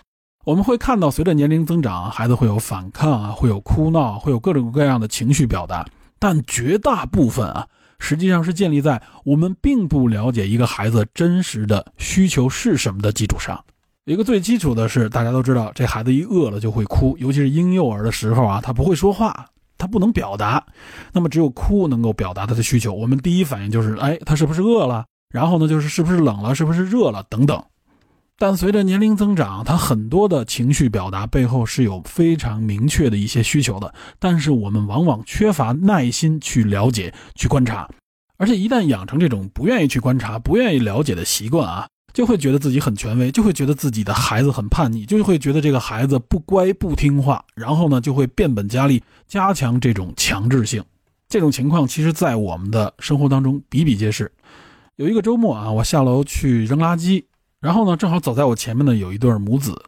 [0.45, 5.85] 我们会看到，随着年龄增长，孩子会有反抗啊，会有哭闹，会有各种各样的情绪表达，
[6.21, 7.67] 但绝大部分啊。
[7.99, 13.65] 实际上是建立在我们并不了解一个孩子真实的需求是什么的基础上。
[14.07, 19.47] 一个最基础的是，大家都知道，这孩子一饿了就会哭，尤其是婴幼儿的时候啊，他不会说话，
[19.77, 20.65] 他不能表达，
[21.13, 22.95] 那么只有哭能够表达他的需求。
[22.95, 25.05] 我们第一反应就是，哎，他是不是饿了？
[25.35, 27.61] 然后呢，就是是不是冷了，是不是热了等等。
[28.39, 37.89] 但随着年龄增长，他很多的情绪表达背后是有非常明确的一些需求的，但是我们往往缺乏耐心去了解、去观察，
[38.39, 50.83] 而且一旦养成这种不愿意去观察、不愿意了解的习惯啊，就会觉得自己很权威，就会觉得自己的孩子很叛逆，就会觉得这个孩子不乖、不听话，然后呢，就会变本加厉，加强这种强制性。
[51.29, 54.33] 这种情况其实，在我们的生活当中比比皆是。
[54.95, 57.23] 有一个周末啊，我下楼去扔垃圾。
[57.61, 59.79] 然后呢，正好走在我前面的有一对母子，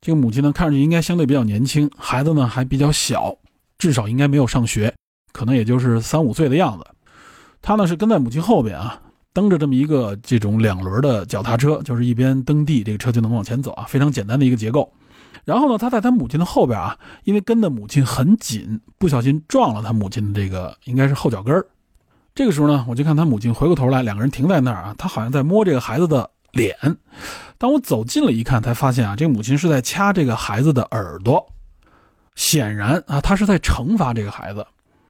[0.00, 3.36] 这个母亲呢看上去应该相对比较年轻，孩子呢还比较小，
[3.76, 4.94] 至少应该没有上学，
[5.32, 6.86] 可能也就是三五岁的样子。
[7.60, 9.02] 他呢是跟在母亲后边啊，
[9.38, 14.92] 蹬着这么一个这种两轮的脚踏车，就是一边蹬地，这个车就能往前走啊，非常简单的一个结构。
[15.44, 21.64] 然后呢，他在他母亲的后边啊，因为跟的母亲很紧，不小心撞了他母亲的这个应该是后脚跟儿。
[22.34, 26.76] 这个时候呢，我就看他母亲回过头来，两个人停在那儿啊，他好像在摸这个孩子的脸。
[27.58, 31.46] 当我走近了一看，才发现啊，这母亲是在掐这个孩子的耳朵，
[32.34, 34.66] 显然啊，他是在惩罚这个孩子。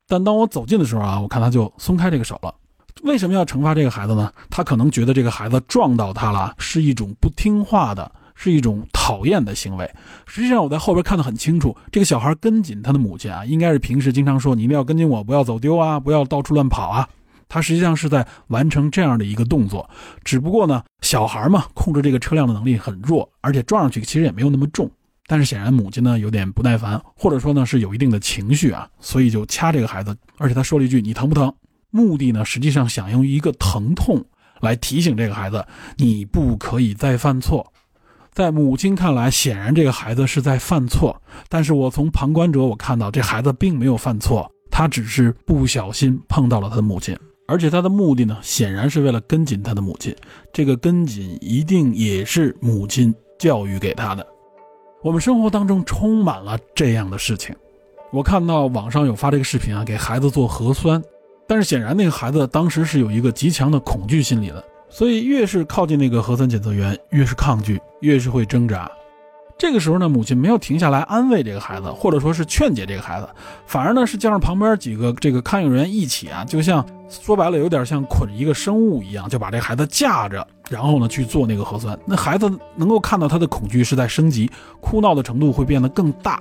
[0.07, 2.55] 但当我走近的时候啊，我看他就松开这个手了。
[3.03, 4.33] 为什么要惩罚这个孩子呢？
[4.51, 8.11] 他可能觉得这个孩子撞到他了，是一种不听话的。
[8.41, 9.91] 是一种讨厌的行为。
[10.25, 17.09] 实际上，我在后边看得很清楚，这个小孩跟紧他的母亲啊，应该是平时经常说：“你一定要跟紧我，不要走丢啊，不要到处乱跑啊。”
[17.51, 19.91] 他实际上是在完成这样的一个动作。
[20.23, 24.89] 只不过呢，小孩嘛，控制这个车辆的能力很弱，而且撞上去其实也没有那么重。
[25.27, 30.17] 但是显然母亲呢有点不耐烦，或者说呢是有一定的情绪啊，所以就掐这个孩子。
[30.37, 31.53] 而且他说了一句：“你疼不疼？”
[31.91, 34.25] 目的呢实际上想用一个疼痛
[34.61, 35.65] 来提醒这个孩子
[35.97, 37.73] ：“你不可以再犯错。”
[38.33, 41.21] 在母亲看来，显然这个孩子是在犯错。
[41.49, 50.15] 但是我从旁观者我看到，这孩子并没有犯错，他只是不小心碰到了他的母亲，而且他的目的呢，显然是为了跟紧他的母亲。
[50.53, 54.25] 这个跟紧一定也是母亲教育给他的。
[55.03, 57.55] 我们生活当中充满了这样的事情。
[58.13, 61.03] 我看到网上有发这个视频啊，给孩子做核酸，
[61.49, 64.63] 但是显然那个孩子当时是有一个极强的恐惧心理的。
[64.91, 68.91] 所以越是靠近那个核酸检测员，越是抗拒，越是会挣扎。
[69.59, 73.29] 这个时候呢，母亲没有停下来安慰这个孩子，或者说是劝解这个孩子，
[73.67, 81.99] 反而呢是叫上旁边几个这个看守人员一起啊，就像说白了有点像捆一个生物一样，就把这孩子架着，然后呢去做那个核酸。
[82.07, 84.51] 那孩子能够看到他的恐惧是在升级，
[84.81, 86.41] 哭闹的程度会变得更大。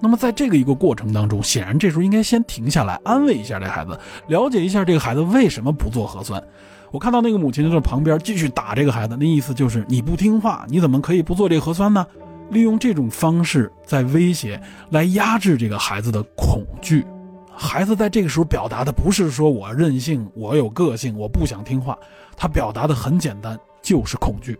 [0.00, 3.98] 那么在这个一个过程当中，显然这时候应该先停下来安慰一下这孩子，
[4.28, 6.42] 了解一下这个孩子为什么不做核酸。
[6.90, 12.06] 我看到那个母亲就在旁边继续打这个孩子，那意思就是你不听话，你怎么可以不做这个核酸呢？
[12.50, 14.60] 利用这种方式在威胁，
[14.90, 17.04] 来压制这个孩子的恐惧。
[17.52, 21.98] 孩子在这个时候表达的不是说我任性，我有个性，我不想听话，
[22.36, 24.58] 他表达的很简单，就是恐惧。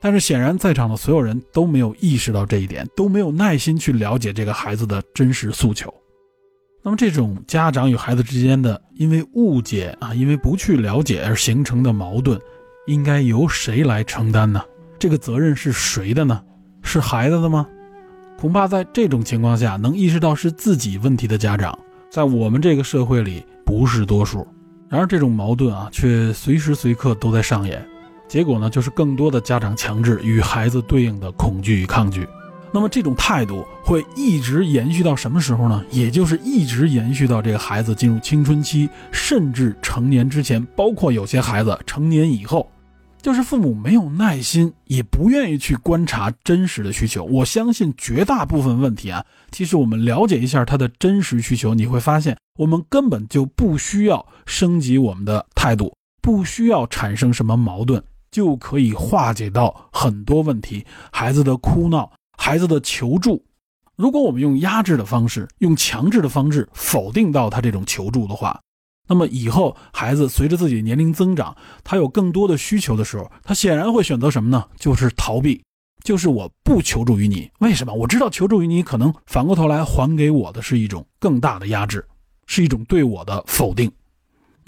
[0.00, 5.92] 但是显然在场的所有人都没有意识到这一点，都没有耐心去了解这个孩子的真实诉求。
[6.82, 12.38] 那么，这种家长与孩子之间的因为误解啊，因为不去了解而形成的矛盾，
[12.86, 14.62] 应该由谁来承担呢？
[14.98, 16.40] 这个责任是谁的呢？
[16.82, 17.66] 是孩子的吗？
[18.38, 21.76] 恐怕在这种情况下，能意识到是自己问题的家长，
[22.08, 24.46] 在我们这个社会里不是多数。
[24.88, 27.84] 然而，这种矛盾啊，却随时随刻都在上演。
[28.28, 32.26] 结果呢，就是更多的家长强制与孩子对应的恐惧与抗拒。
[32.72, 35.82] 那么这种态度会一直延续到什么时候呢？
[35.90, 42.68] 也就是一直延续到这个孩子进入青春期，甚至成年之前，包括有些孩子成年以后，
[43.22, 47.24] 就是父母没有耐心，也不愿意去观察真实的需求。
[47.24, 58.02] 我相信绝大部分问题啊，其实我们了解一下他的真实需求，你会发现我们根本就不需要升级我们的态度，不需要产生什么矛盾，
[58.36, 60.84] 就可以化解到很多问题。
[61.10, 62.12] 孩子的哭闹。
[62.36, 63.42] 孩子的求助，
[63.96, 68.60] 如果我们用压制的方式、用强制的方式否定到他这种求助的话，
[69.08, 74.62] 那么以后孩子随着自己年龄增长，他有更多的需求的时候，他显然会选择什么呢？
[74.78, 75.62] 就是逃避，
[76.04, 77.50] 就是我不求助于你。
[77.60, 77.94] 为什么？
[77.94, 82.06] 我知道求助于你，可能反过头来还给我的是一种更大的压制，
[82.46, 83.90] 是一种对我的否定，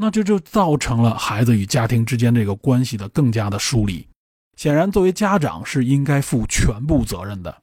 [0.00, 4.06] 那这就造成了孩子与家庭之间这个关系的更加的疏离。
[4.56, 7.54] 显然，作为家长是应该负全部责任的，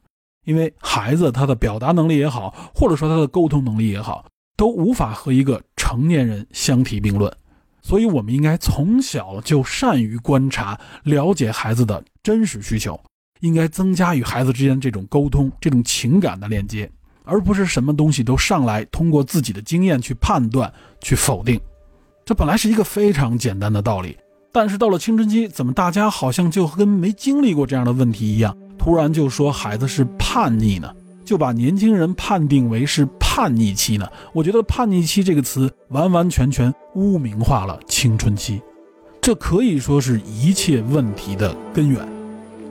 [0.43, 4.25] 因为孩子他的表达能力也好，或者说他的沟通能力也好，
[4.57, 7.33] 都无法和一个成年人相提并论。
[7.81, 12.99] 所以，我们应该从小就善于观察、了解孩子的真实需求，
[13.41, 16.91] 应该增加与孩子之间这种沟通、这种情感的链接，
[17.23, 21.59] 而不是什么东西都上来通过自己的经验去判断、去否定。
[22.27, 24.17] 这本来是一个非常简单的道理。
[24.51, 30.91] 但是到了青春期，怎么大家好像就跟没经历过这样的问题一样，突然就说孩子是叛逆呢？
[31.23, 34.07] 就把年轻人判定为是叛逆期呢？
[34.33, 38.59] 我觉得“叛逆期”这个词完完全全污名化了青春期，
[39.21, 42.03] 这可以说是一切问题的根源。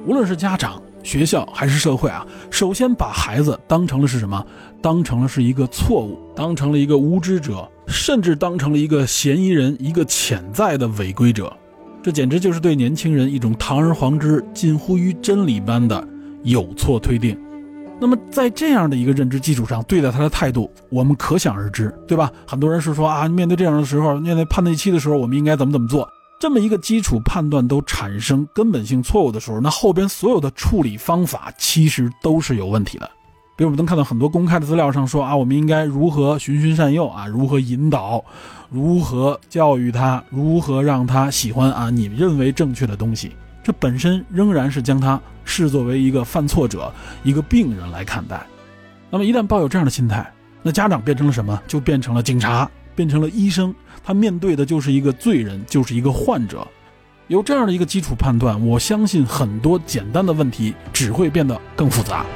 [0.04, 4.44] 无论是家长、学校还是社会啊，首先把孩子当成了是什么？
[4.84, 11.50] 当成了是一个错误，当成了一个无知者，甚至当成了一个嫌疑人，一个潜在的违规者。
[12.02, 16.06] 这简直就是对年轻人一种堂而皇之、近乎于真理般的
[16.42, 17.34] 有错推定。
[17.98, 22.30] 那么，在这样的一个认知基础上对待他的态度，我们可想而知，对吧？
[22.46, 26.06] 很多人是说啊，面对这样的时候，面对叛逆期的时候，我们应该怎么怎么做？
[26.38, 33.10] 这么一个基础判断都产生根本性错误的时候，那后边所有的处理方法其实都是有问题的。
[33.56, 38.24] 比如我们能看到很多公开的资料上说啊，我们应该如何循循善诱啊，如何引导，
[38.68, 43.30] 如何教育他，如何让他喜欢啊你认为正确的东西。
[43.62, 48.44] 这本身仍然是将他视作为一个犯错者、一个病人来看待。
[49.08, 50.28] 那么一旦抱有这样的心态，
[50.60, 51.62] 那家长变成了什么？
[51.68, 53.72] 就变成了警察，变成了医生。
[54.02, 56.66] 他面对的就是一个罪人，就是一个患者。
[57.28, 62.26] 有这样的一个基础判断，我相信很多简单的问题只会变得更复杂。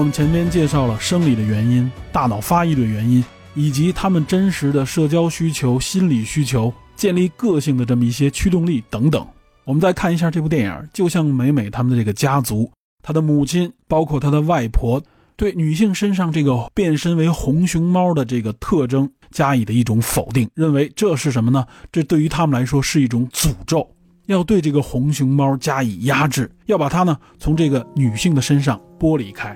[0.00, 3.22] 我们前面介绍了生理的原因、大脑发育的原因，
[3.54, 9.28] 以及他们真实的社交需求、心理需求、建立个性的这么一些驱动力等等。
[9.64, 12.72] 我们再看一下这部电影，就像美美他们的这个家族，
[13.02, 15.02] 她的母亲，包括她的外婆，
[15.36, 21.66] 对女性身上这个变身为红熊猫的这个特征加以的一种否定，认为这是什么呢？
[21.92, 23.86] 这对于他们来说是一种诅咒，
[24.28, 29.54] 要对这个红熊猫加以压制，要把它呢从这个女性的身上剥离开。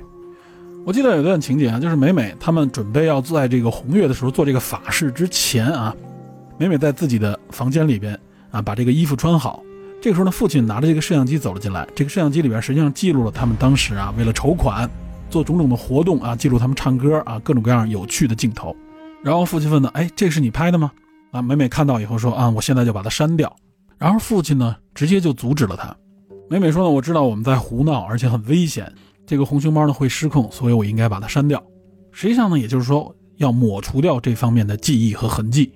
[0.87, 5.97] 我记得有段情节啊，就是美美他们准备要在这个红月的时候做这个法事之前啊，
[6.59, 8.19] 美美在自己的房间里边
[8.51, 9.63] 啊，把这个衣服穿好。
[10.03, 11.89] 这个时候呢，父亲拿着这个摄像机走了进来。
[11.95, 14.89] 这个摄像机里边实际上记录了他们当时啊，为了筹款
[15.31, 18.77] 做种种的活动啊，记录他们唱歌啊，各种各样有趣的镜头。
[19.23, 20.93] 然后父亲问呢，哎，这是你拍的吗？
[21.31, 23.51] 啊，美美看到以后说啊，我现在就把它删掉。
[23.97, 25.97] 然后父亲呢，直接就阻止了他。
[26.51, 28.93] 美美说呢，我知道我们在胡闹，而且很危险。
[29.27, 31.63] 这个红熊猫呢会失控，所以我应该把它删掉。
[32.13, 35.73] 实际上呢，也就是说要抹除掉这方面的记忆和痕迹。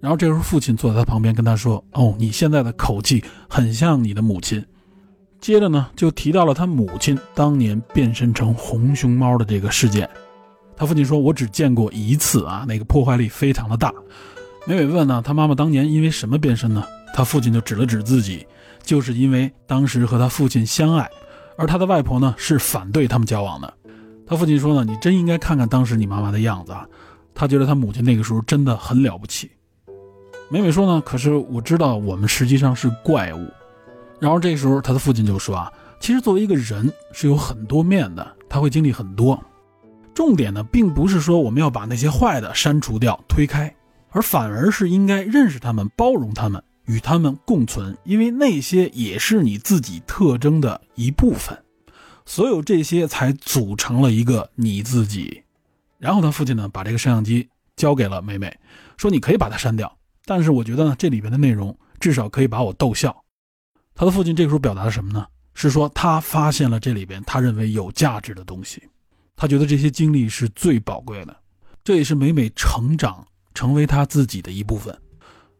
[0.00, 4.64] 然后这时候父亲坐在他旁边跟他说：“哦，你现在的口气很像你的母亲。”
[5.40, 10.08] 接着呢就提到了他母亲当年变身成红熊猫的这个事件。
[10.76, 13.92] 他父亲说：“我只见过一次啊，那个破坏力非常的大。”
[14.66, 16.84] 美美问呢，他妈妈当年因为什么变身呢？
[17.14, 18.46] 他父亲就指了指自己，
[18.82, 21.08] 就是因为当时和他父亲相爱。
[21.56, 23.72] 而他的外婆呢是反对他们交往的。
[24.26, 26.86] 他父亲说呢：“你真应该看看当时你妈妈的样子啊。”
[27.34, 29.50] 他觉得他母亲那个时候真的很了不起。
[30.50, 33.46] 美美说呢：“可是我知道我们实际上是怪物。”
[34.20, 39.42] 然后这时候他的父亲就说：“啊，其实作为一个人是有很多面的，他会经历很多。
[40.14, 43.74] 重点呢，并不是说我们要把那些坏的删除掉、推开，
[44.10, 51.62] 而反而是应该认识他们、包容他们。”与他们共存，因为那些也是你自己特征的一部分，
[52.26, 55.42] 所有这些才组成了一个你自己。
[55.98, 58.58] 然后他父亲呢，把这个摄像机交给了美美，
[58.96, 63.24] 说：“你可以把它删掉，但是我觉得呢，这里边的内容至少可以把我逗笑。”
[63.94, 65.26] 他的父亲这个时候表达了什么呢？
[65.54, 68.82] 是说他发现了这里边他认为有价值的东西，
[69.36, 71.36] 他觉得这些经历是最宝贵的，
[71.84, 74.98] 这也是美美成长成为他自己的一部分。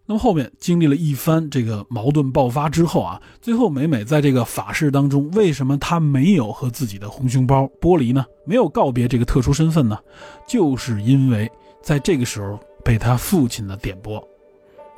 [0.05, 8.25] 那么后面经历了一番这个矛盾爆发之后啊，最后美美在这个法事当中，为什么她没有和自己的红熊包剥离呢？
[8.45, 9.97] 没有告别这个特殊身份呢？
[10.47, 11.51] 就是因为
[11.81, 14.23] 在这个时候被他父亲的点拨，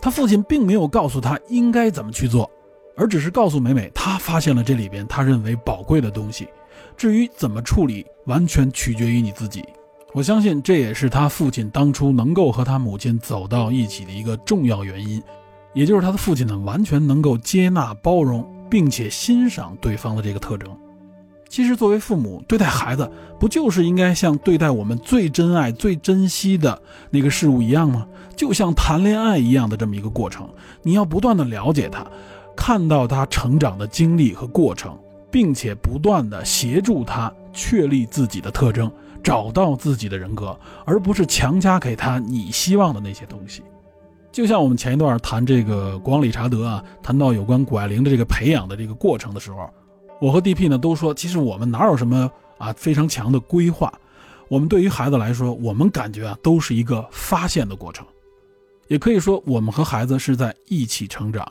[0.00, 2.50] 他父亲并没有告诉他应该怎么去做，
[2.96, 6.48] 而只是告诉美美，他发现了这里边他认为宝贵的东西，
[6.96, 9.62] 至于怎么处理，完全取决于你自己。
[10.14, 15.20] 我相信这也是他父亲当初能够和他母亲走到一起的一个重要原因，
[15.72, 20.70] 也就是他的父亲呢，完全能够接纳、包容，并且欣赏对方的这个特征。
[21.48, 23.10] 其实，作为父母对待孩子，
[23.40, 26.80] 不就是应该像对待我们最珍爱、最珍惜的
[27.10, 28.06] 那个事物一样吗？
[28.36, 30.48] 就像谈恋爱一样的这么一个过程，
[30.84, 32.06] 你要不断的了解他，
[32.56, 34.96] 看到他成长的经历和过程，
[35.28, 38.88] 并且不断的协助他确立自己的特征。
[39.24, 43.62] 找到自己的人格，而不是强加给他你希望的那些东西。
[44.30, 49.70] 就像我们前一段谈这个国王理查德啊，谈到有关谷爱凌的这个培养的这个过程的时候，
[50.20, 53.92] 我和 DP 呢都说，其实我们哪有什么啊非常强的规划。
[54.48, 58.06] 我们对于孩子来说，我们感觉啊都是一个发现的过程，
[58.88, 61.50] 也可以说我们和孩子是在一起成长。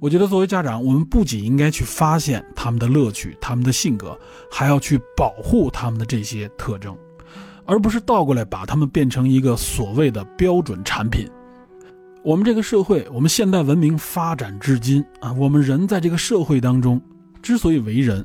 [0.00, 4.18] 我觉得作为家长，我们不仅应该去发现他们的乐趣、他们的性格，
[4.50, 6.96] 还要去保护他们的这些特征。
[7.66, 11.28] 而不是倒过来把他们变成一个所谓的标准产品。
[12.22, 17.00] 我们这个社会，我们现代文明发展至今啊，我们人在这个社会当中
[17.42, 18.24] 之所以为人，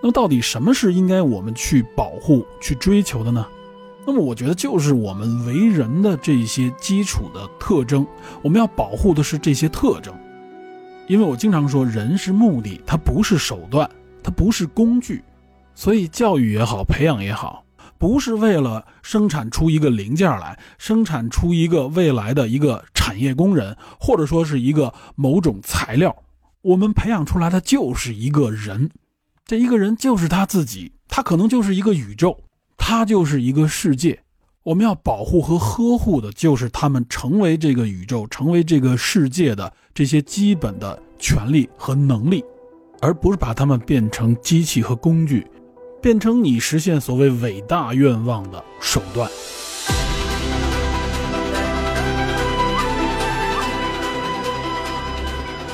[0.00, 3.44] 那么到底什么是应该我们去保护、去追求的呢？
[4.06, 8.06] 那么我觉得就是我们为人的这些基础的特征，
[8.42, 10.14] 我们要保护的是这些特征。
[11.06, 13.90] 因为我经常说，人是目的，它不是手段，
[14.22, 15.24] 它不是工具。
[15.74, 17.63] 所以教育也好，培养也好，
[17.98, 26.14] 不是为了生产出一个零件来，生产出一个未来的一个产业工人，或者说是一个某种材料。
[26.62, 28.90] 我们培养出来的就是一个人，
[29.44, 32.38] 这一个人就是他自己，他可能就是一个宇宙，
[32.76, 34.20] 他就是一个世界。
[34.62, 42.42] 我们要保护和呵护的就是他们成为这个宇宙、成为这个世界的这些基本的权利和能力，
[43.02, 45.46] 而不是把他们变成机器和工具，
[46.04, 49.26] 变成你实现所谓伟大愿望的手段。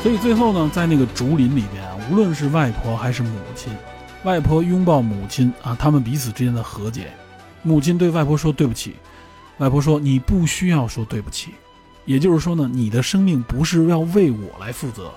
[0.01, 3.73] 所以最后呢，在那个竹林里边，无论是外婆还是母亲，
[4.23, 7.11] 外婆拥抱母亲啊，他们彼此之间的和解。
[7.65, 8.94] 母亲对外婆说：“对不起。”
[9.59, 11.51] 外婆说：“你不需要说对不起。”
[12.07, 15.11] 也就是说呢，你的生命不是要为我来负责。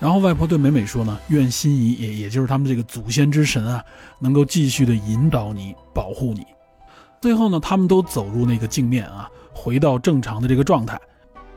[0.00, 3.84] 然后外婆对美美说呢：“愿心仪也也就是他们这个祖先之神啊，
[4.18, 6.44] 能够继续的引导你，保护你。”
[7.20, 10.98] 最后呢，他们都走入那个镜面啊，回到正常的这个状态，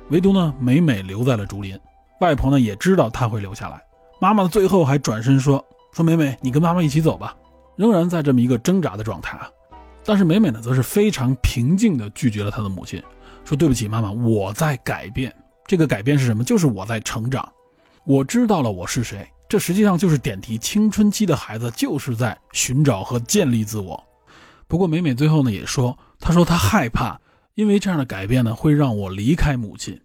[0.10, 1.80] 唯独呢，美美留在了竹林。
[2.20, 3.82] 外婆呢也知道她会留下来。
[4.20, 5.66] 妈妈最后还转身说
[5.96, 7.34] ：“说美美，你跟妈妈一起走吧。”
[7.78, 9.50] 仍然在这么一个挣扎的状态啊。
[10.04, 13.02] 但是美美呢，则是非常平静地拒绝了她的母亲，
[13.46, 15.34] 说：“对不起，妈妈，我在改变。
[15.66, 16.44] 这个改变是什么？
[16.44, 17.50] 就是我在成长。
[18.06, 19.28] 我知道了我是谁。
[19.48, 20.58] 这实际上就是点题。
[20.58, 24.02] 青春期的孩子就是在寻找和建立自我。
[24.68, 27.20] 不过美美最后呢也说，她说她害怕，
[27.56, 30.00] 因为这样的改变呢会让我离开母亲。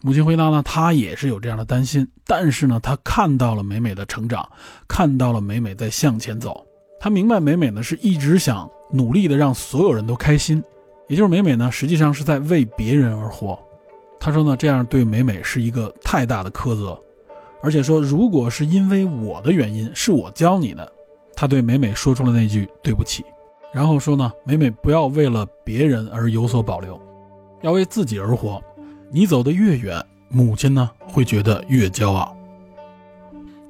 [0.00, 2.08] 母亲回答呢，她也是有这样的担心。
[2.26, 4.48] 但是呢，她看到了美美的成长，
[4.88, 6.66] 看到了美美在向前走。
[6.98, 10.62] 她明白美美呢是一直想。”努力的让所有人都开心，
[11.08, 13.58] 也就是美美呢，实际上是在为别人而活。
[14.20, 16.96] 她说呢，这样对美美是一个太大的苛责，
[17.62, 20.92] 而且说，如果是因为我的原因，是我教你的，
[21.34, 23.24] 他对美美说出了那句对不起，
[23.72, 27.00] 然后说呢，美美不要为了别人而有所保留，
[27.62, 28.62] 要为自己而活。
[29.10, 32.36] 你走得越远，母亲呢会觉得越骄傲。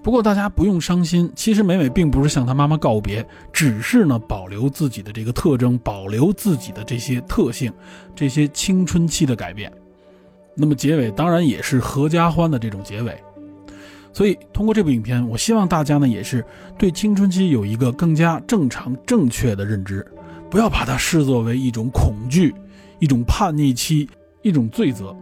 [0.03, 7.73] 不过大家不用伤心，其实美美并不是向她妈妈告别，只是呢保留自己的这个特征，保留自己的这些特性，
[8.15, 9.73] 这些青春期的改变。
[10.55, 13.21] 那么结尾当然也是合家欢的这种结尾。
[14.17, 16.43] 所以通过这部影片，我希望大家呢也是
[16.79, 20.11] 对青春期有一个更加正常正确的认知，
[20.49, 22.55] 不要把它视作为一种恐惧、
[22.99, 24.09] 一种叛逆期、
[24.41, 25.15] 一种罪责。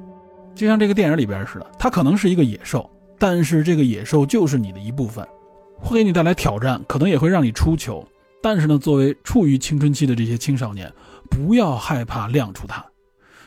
[0.55, 2.89] 就像这个电影里边似的，它可能是一个野兽。
[3.19, 5.27] 但是这个野兽就是你的一部分，
[5.77, 8.07] 会给你带来挑战，可能也会让你出糗。
[8.41, 10.93] 但是呢，作为处于青春期的这些青少年，
[11.29, 12.85] 不要害怕亮出它。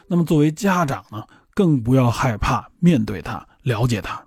[0.10, 4.22] 那么作为家长呢，更不要害怕面对它，了解它。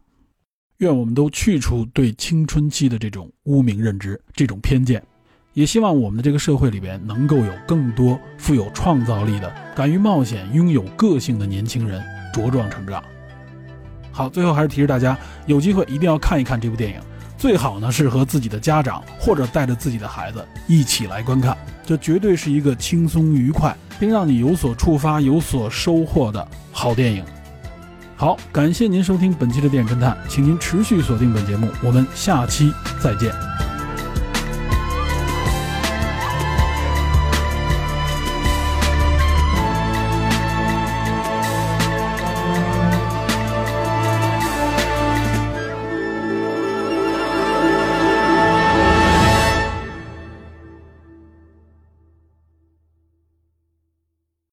[0.80, 5.02] 愿我们都去除对青春期的这种污名认知、这种偏见，
[5.52, 12.02] 也希望我们的这个社会里边能够有更多富有创造力的、敢于冒险、拥有个性的年轻人
[12.32, 13.04] 茁壮成长。
[14.10, 16.98] 好，最后还是提示大家，有机会一定要看一看这部电影，
[17.36, 21.54] 最好呢是和自己的家长或者带着自己的孩子一起来观看，
[21.84, 27.22] 这绝对是一个轻松愉快并让你有所触发、有所收获的好电影。
[28.20, 32.70] 好，感谢您收听本期的电影侦探，请您持续锁定本节目，我们下期
[33.02, 33.32] 再见。